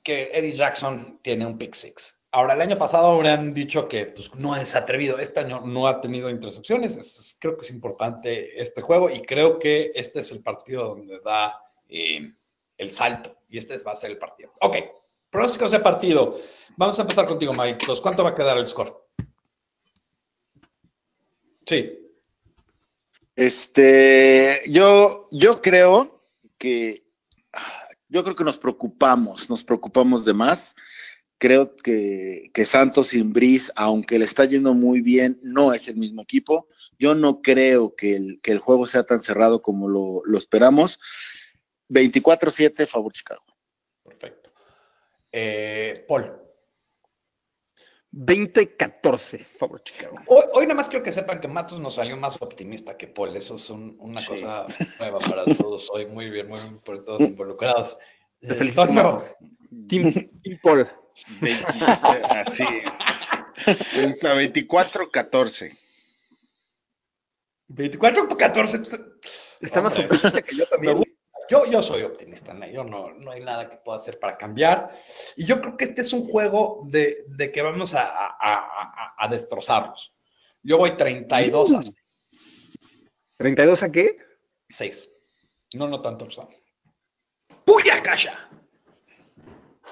que 0.03 0.31
Eddie 0.33 0.55
Jackson 0.55 1.21
tiene 1.23 1.47
un 1.47 1.59
pick 1.59 1.75
six. 1.75 2.19
Ahora, 2.33 2.55
el 2.55 2.63
año 2.63 2.79
pasado 2.79 3.09
habrían 3.09 3.53
dicho 3.53 3.89
que 3.89 4.07
pues, 4.07 4.35
no 4.35 4.57
es 4.57 4.75
atrevido. 4.75 5.19
Este 5.19 5.41
año 5.41 5.61
no 5.67 5.87
ha 5.87 6.01
tenido 6.01 6.31
intercepciones. 6.31 6.97
Es- 6.97 7.37
creo 7.39 7.57
que 7.57 7.67
es 7.67 7.71
importante 7.71 8.61
este 8.61 8.81
juego 8.81 9.11
y 9.11 9.21
creo 9.23 9.59
que 9.59 9.93
este 9.95 10.21
es 10.21 10.33
el 10.33 10.43
partido 10.43 10.89
donde 10.89 11.21
da 11.21 11.61
eh, 11.91 12.33
el 12.79 12.91
salto. 12.91 13.37
Y 13.51 13.59
este 13.59 13.77
va 13.85 13.93
a 13.93 13.97
ser 13.97 14.11
el 14.13 14.19
partido. 14.19 14.51
Ok, 14.63 14.77
pronósticos 15.33 15.73
de 15.73 15.81
partido. 15.81 16.39
Vamos 16.77 16.99
a 16.99 17.03
empezar 17.03 17.27
contigo, 17.27 17.53
Maritos. 17.55 18.01
¿Cuánto 18.01 18.23
va 18.23 18.31
a 18.31 18.35
quedar 18.35 18.59
el 18.59 18.67
score? 18.67 18.95
Sí. 21.67 21.99
Este, 23.35 24.61
yo, 24.69 25.29
yo 25.33 25.63
creo 25.63 26.21
que, 26.59 27.05
yo 28.09 28.23
creo 28.23 28.37
que 28.37 28.45
nos 28.45 28.59
preocupamos, 28.59 29.49
nos 29.49 29.65
preocupamos 29.65 30.25
de 30.25 30.35
más. 30.35 30.77
Creo 31.39 31.75
que, 31.75 32.51
que 32.53 32.67
Santos 32.67 33.09
sin 33.09 33.33
Brice, 33.33 33.73
aunque 33.75 34.19
le 34.19 34.27
está 34.27 34.45
yendo 34.45 34.75
muy 34.75 35.01
bien, 35.01 35.41
no 35.43 35.73
es 35.73 35.89
el 35.89 35.97
mismo 35.97 36.23
equipo. 36.23 36.69
Yo 36.99 37.15
no 37.15 37.41
creo 37.41 37.97
que 37.97 38.15
el, 38.17 38.41
que 38.43 38.53
el 38.53 38.59
juego 38.59 38.87
sea 38.87 39.05
tan 39.05 39.23
cerrado 39.23 39.63
como 39.63 39.89
lo, 39.89 40.21
lo 40.25 40.39
esperamos. 40.39 41.01
24-7, 41.89 42.87
favor 42.87 43.13
Chicago. 43.13 43.52
Eh, 45.33 46.05
Paul. 46.07 46.39
20-14, 48.15 49.43
favor, 49.59 49.83
Chicago. 49.83 50.17
Hoy, 50.27 50.43
hoy 50.53 50.63
nada 50.67 50.75
más 50.75 50.91
quiero 50.91 51.03
que 51.03 51.13
sepan 51.13 51.41
que 51.41 51.49
Matos 51.49 51.81
nos 51.81 51.95
salió 51.95 52.15
más 52.19 52.37
optimista 52.43 52.99
que 52.99 53.07
Paul. 53.09 53.35
Eso 53.37 53.57
es 53.57 53.71
un- 53.71 53.97
una 54.01 54.21
Sí. 54.21 54.29
cosa 54.29 54.67
nueva 55.01 55.19
para 55.19 55.45
todos 55.45 55.89
hoy. 55.91 56.05
Muy 56.07 56.29
bien, 56.29 56.47
muy 56.49 56.61
bien 56.61 56.79
por 56.81 57.03
todos 57.05 57.23
involucrados. 57.23 57.97
Te 58.41 58.53
Eh, 58.53 58.55
felicito, 58.57 58.87
Matos. 58.93 59.35
Team, 59.89 60.13
Team 60.13 60.59
Paul. 60.63 60.91
20, 61.41 61.65
así. 62.29 62.65
Está 63.97 64.35
24-14. 64.35 65.73
24 67.69 68.29
por 68.29 68.37
14. 68.37 68.83
Está 69.61 69.81
más 69.81 69.99
optimista 69.99 70.43
que 70.43 70.55
yo 70.57 70.67
también. 70.67 71.03
Yo, 71.53 71.67
yo 71.67 71.83
soy 71.83 72.03
optimista, 72.03 72.55
¿no? 72.55 72.67
yo 72.67 72.83
no, 72.83 73.13
no 73.13 73.31
hay 73.31 73.43
nada 73.43 73.69
que 73.69 73.77
pueda 73.77 73.99
hacer 73.99 74.19
para 74.19 74.39
cambiar. 74.39 74.91
Y 75.37 75.45
yo 75.45 75.61
creo 75.61 75.77
que 75.77 75.85
este 75.85 76.01
es 76.01 76.11
un 76.15 76.25
juego 76.27 76.81
de, 76.87 77.27
de 77.29 77.53
que 77.53 77.61
vamos 77.61 77.93
a, 77.93 78.05
a, 78.09 78.35
a- 78.41 79.15
a 79.19 79.29
destrozarlos. 79.29 80.15
Yo 80.63 80.79
voy 80.79 80.97
32 80.97 81.75
a 81.75 81.81
¿32 83.39 83.83
a 83.83 83.93
qué? 83.93 84.17
6. 84.71 85.11
No, 85.75 85.89
no 85.89 86.01
tanto. 86.01 86.25
O 86.25 86.49
¡Puya, 87.67 88.03
Kasha! 88.03 88.49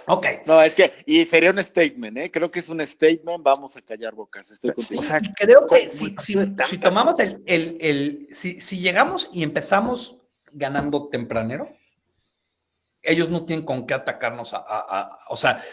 Ok. 0.06 0.26
No, 0.46 0.62
es 0.62 0.74
que, 0.74 0.94
y 1.04 1.26
sería 1.26 1.50
un 1.50 1.62
statement, 1.62 2.16
¿eh? 2.16 2.30
Creo 2.30 2.50
que 2.50 2.60
es 2.60 2.70
un 2.70 2.80
statement, 2.80 3.42
vamos 3.42 3.76
a 3.76 3.82
callar 3.82 4.14
bocas, 4.14 4.50
estoy 4.50 4.72
contigo. 4.72 4.98
O 5.02 5.04
sea, 5.04 5.20
creo 5.36 5.66
que 5.66 5.90
si, 5.90 6.16
si, 6.20 6.34
si 6.64 6.78
tomamos 6.78 7.20
el, 7.20 7.42
el, 7.44 7.76
el 7.82 8.28
si, 8.32 8.62
si, 8.62 8.78
llegamos 8.78 9.28
y 9.30 9.42
empezamos 9.42 10.19
ganando 10.52 11.08
tempranero, 11.08 11.68
ellos 13.02 13.28
no 13.30 13.44
tienen 13.44 13.64
con 13.64 13.86
qué 13.86 13.94
atacarnos 13.94 14.52
a, 14.54 14.58
a, 14.58 15.00
a, 15.00 15.18
o 15.28 15.36
sea, 15.36 15.64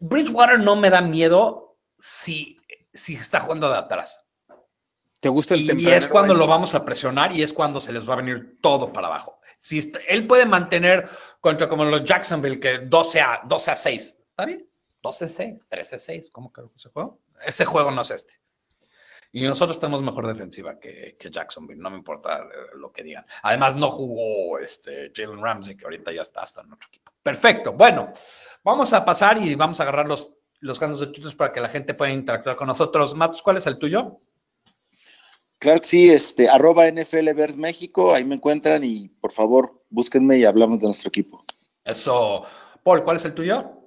Bridgewater 0.00 0.58
no 0.60 0.76
me 0.76 0.90
da 0.90 1.00
miedo 1.00 1.76
si, 1.98 2.58
si 2.92 3.14
está 3.14 3.40
jugando 3.40 3.70
de 3.70 3.78
atrás. 3.78 4.22
¿Te 5.20 5.28
gusta 5.28 5.54
el 5.54 5.62
y, 5.62 5.66
tempranero? 5.66 5.94
y 5.94 5.98
es 5.98 6.06
cuando 6.06 6.34
lo 6.34 6.46
vamos 6.46 6.74
a 6.74 6.84
presionar 6.84 7.32
y 7.32 7.42
es 7.42 7.52
cuando 7.52 7.80
se 7.80 7.92
les 7.92 8.08
va 8.08 8.14
a 8.14 8.18
venir 8.18 8.58
todo 8.60 8.92
para 8.92 9.08
abajo. 9.08 9.40
Si 9.56 9.78
está, 9.78 9.98
él 10.06 10.26
puede 10.26 10.46
mantener 10.46 11.08
contra 11.40 11.68
como 11.68 11.84
los 11.84 12.04
Jacksonville 12.04 12.60
que 12.60 12.78
12 12.78 13.20
a, 13.20 13.40
12 13.44 13.70
a 13.70 13.76
6, 13.76 14.18
¿está 14.30 14.44
bien? 14.44 14.68
12 15.02 15.24
a 15.24 15.28
6, 15.28 15.66
13 15.68 15.96
a 15.96 15.98
6, 15.98 16.30
¿cómo 16.30 16.52
creo 16.52 16.70
que 16.70 16.76
ese 16.76 16.90
juego? 16.90 17.18
Ese 17.44 17.64
juego 17.64 17.90
no 17.90 18.02
es 18.02 18.10
este. 18.10 18.34
Y 19.36 19.42
nosotros 19.42 19.78
tenemos 19.78 20.02
mejor 20.02 20.26
defensiva 20.26 20.78
que, 20.80 21.14
que, 21.20 21.30
Jacksonville, 21.30 21.78
no 21.78 21.90
me 21.90 21.98
importa 21.98 22.42
lo 22.74 22.90
que 22.90 23.02
digan. 23.02 23.26
Además, 23.42 23.76
no 23.76 23.90
jugó 23.90 24.58
este 24.58 25.12
Jalen 25.14 25.42
Ramsey, 25.42 25.76
que 25.76 25.84
ahorita 25.84 26.10
ya 26.10 26.22
está 26.22 26.40
hasta 26.40 26.62
en 26.62 26.72
otro 26.72 26.88
equipo. 26.88 27.12
Perfecto. 27.22 27.74
Bueno, 27.74 28.10
vamos 28.64 28.94
a 28.94 29.04
pasar 29.04 29.36
y 29.36 29.54
vamos 29.54 29.78
a 29.78 29.82
agarrar 29.82 30.06
los, 30.06 30.38
los 30.60 30.80
ganos 30.80 31.00
de 31.00 31.08
Twitter 31.08 31.36
para 31.36 31.52
que 31.52 31.60
la 31.60 31.68
gente 31.68 31.92
pueda 31.92 32.10
interactuar 32.12 32.56
con 32.56 32.66
nosotros. 32.66 33.14
Matos, 33.14 33.42
¿cuál 33.42 33.58
es 33.58 33.66
el 33.66 33.76
tuyo? 33.76 34.22
Claro 35.58 35.82
que 35.82 35.86
sí, 35.86 36.10
este, 36.10 36.48
arroba 36.48 36.90
NFL 36.90 37.34
México, 37.58 38.14
ahí 38.14 38.24
me 38.24 38.36
encuentran 38.36 38.84
y 38.84 39.10
por 39.10 39.32
favor 39.32 39.82
búsquenme 39.90 40.38
y 40.38 40.46
hablamos 40.46 40.80
de 40.80 40.86
nuestro 40.86 41.10
equipo. 41.10 41.44
Eso. 41.84 42.42
Paul, 42.82 43.04
¿cuál 43.04 43.18
es 43.18 43.24
el 43.26 43.34
tuyo? 43.34 43.82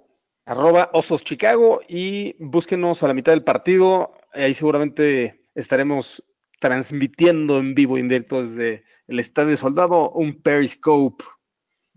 Arroba 0.45 0.91
Osos 0.93 1.23
Chicago 1.23 1.81
y 1.88 2.35
búsquenos 2.38 3.01
a 3.01 3.07
la 3.07 3.15
mitad 3.15 3.31
del 3.31 3.43
partido. 3.43 4.13
Ahí 4.31 4.53
seguramente 4.53 5.38
estaremos 5.60 6.24
transmitiendo 6.60 7.58
en 7.60 7.74
vivo, 7.74 7.98
indirecto 7.98 8.41
desde 8.41 8.84
el 9.08 9.19
Estadio 9.19 9.58
Soldado, 9.58 10.12
un 10.12 10.41
Periscope. 10.41 11.24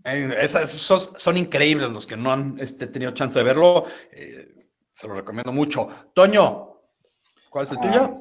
Eh, 0.05 0.35
esas, 0.41 0.73
esos 0.73 1.13
son 1.17 1.37
increíbles 1.37 1.89
los 1.91 2.07
que 2.07 2.17
no 2.17 2.31
han 2.31 2.57
este, 2.59 2.87
tenido 2.87 3.13
chance 3.13 3.37
de 3.37 3.45
verlo. 3.45 3.85
Eh, 4.11 4.69
se 4.93 5.07
lo 5.07 5.15
recomiendo 5.15 5.51
mucho. 5.51 5.87
Toño, 6.13 6.79
¿cuál 7.49 7.65
es 7.65 7.71
el 7.71 7.79
tuyo? 7.79 8.01
Ah, 8.03 8.19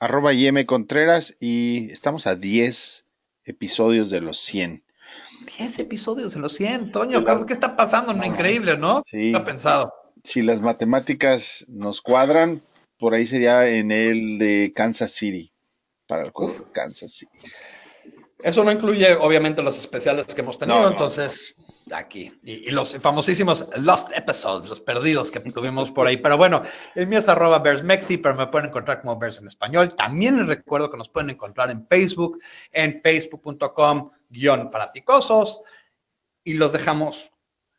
arroba 0.00 0.32
IM 0.32 0.64
Contreras 0.64 1.36
y 1.40 1.90
estamos 1.90 2.26
a 2.26 2.34
10 2.34 3.04
episodios 3.44 4.10
de 4.10 4.20
los 4.20 4.38
100. 4.38 4.84
10 5.58 5.78
episodios 5.78 6.34
de 6.34 6.40
los 6.40 6.52
100, 6.54 6.92
Toño, 6.92 7.24
¿qué, 7.24 7.46
¿qué 7.46 7.52
está 7.52 7.76
pasando? 7.76 8.12
No, 8.12 8.24
increíble, 8.24 8.76
¿no? 8.76 9.02
Sí. 9.06 9.34
ha 9.34 9.44
pensado? 9.44 9.92
Si 10.22 10.42
las 10.42 10.60
matemáticas 10.60 11.64
nos 11.68 12.00
cuadran, 12.00 12.62
por 13.00 13.14
ahí 13.14 13.26
sería 13.26 13.66
en 13.66 13.90
el 13.90 14.38
de 14.38 14.72
Kansas 14.74 15.10
City, 15.12 15.52
para 16.06 16.22
el 16.22 16.30
juego 16.30 16.52
de 16.52 16.70
Kansas 16.70 17.12
City. 17.12 17.38
Eso 18.42 18.62
no 18.62 18.72
incluye, 18.72 19.14
obviamente, 19.14 19.62
los 19.62 19.78
especiales 19.78 20.34
que 20.34 20.40
hemos 20.40 20.58
tenido, 20.58 20.78
no, 20.78 20.84
no, 20.84 20.90
entonces, 20.92 21.54
aquí. 21.92 22.32
Y, 22.42 22.68
y, 22.68 22.70
los 22.70 22.96
famosísimos 22.98 23.66
Lost 23.76 24.10
Episodes, 24.14 24.68
los 24.68 24.80
perdidos 24.80 25.30
que 25.30 25.40
tuvimos 25.40 25.90
por 25.90 26.06
ahí. 26.06 26.16
Pero 26.16 26.38
bueno, 26.38 26.62
el 26.94 27.06
mío 27.06 27.18
es 27.18 27.28
arroba 27.28 27.58
BearsMexi, 27.58 28.18
pero 28.18 28.36
me 28.36 28.46
pueden 28.46 28.68
encontrar 28.68 29.02
como 29.02 29.18
Bears 29.18 29.38
en 29.38 29.46
español. 29.46 29.94
También 29.94 30.38
les 30.38 30.46
recuerdo 30.46 30.90
que 30.90 30.96
nos 30.96 31.10
pueden 31.10 31.30
encontrar 31.30 31.70
en 31.70 31.86
Facebook, 31.86 32.38
en 32.72 32.98
facebook.com 33.00 34.10
guion 34.30 34.70
fanaticosos. 34.70 35.60
Y 36.42 36.54
los 36.54 36.72
dejamos, 36.72 37.30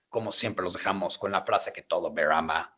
como 0.09 0.31
siempre 0.31 0.63
los 0.63 0.73
dejamos, 0.73 1.17
con 1.17 1.31
la 1.31 1.43
frase 1.43 1.73
que 1.73 1.81
todo 1.81 2.13
Bear 2.13 2.33
ama. 2.33 2.77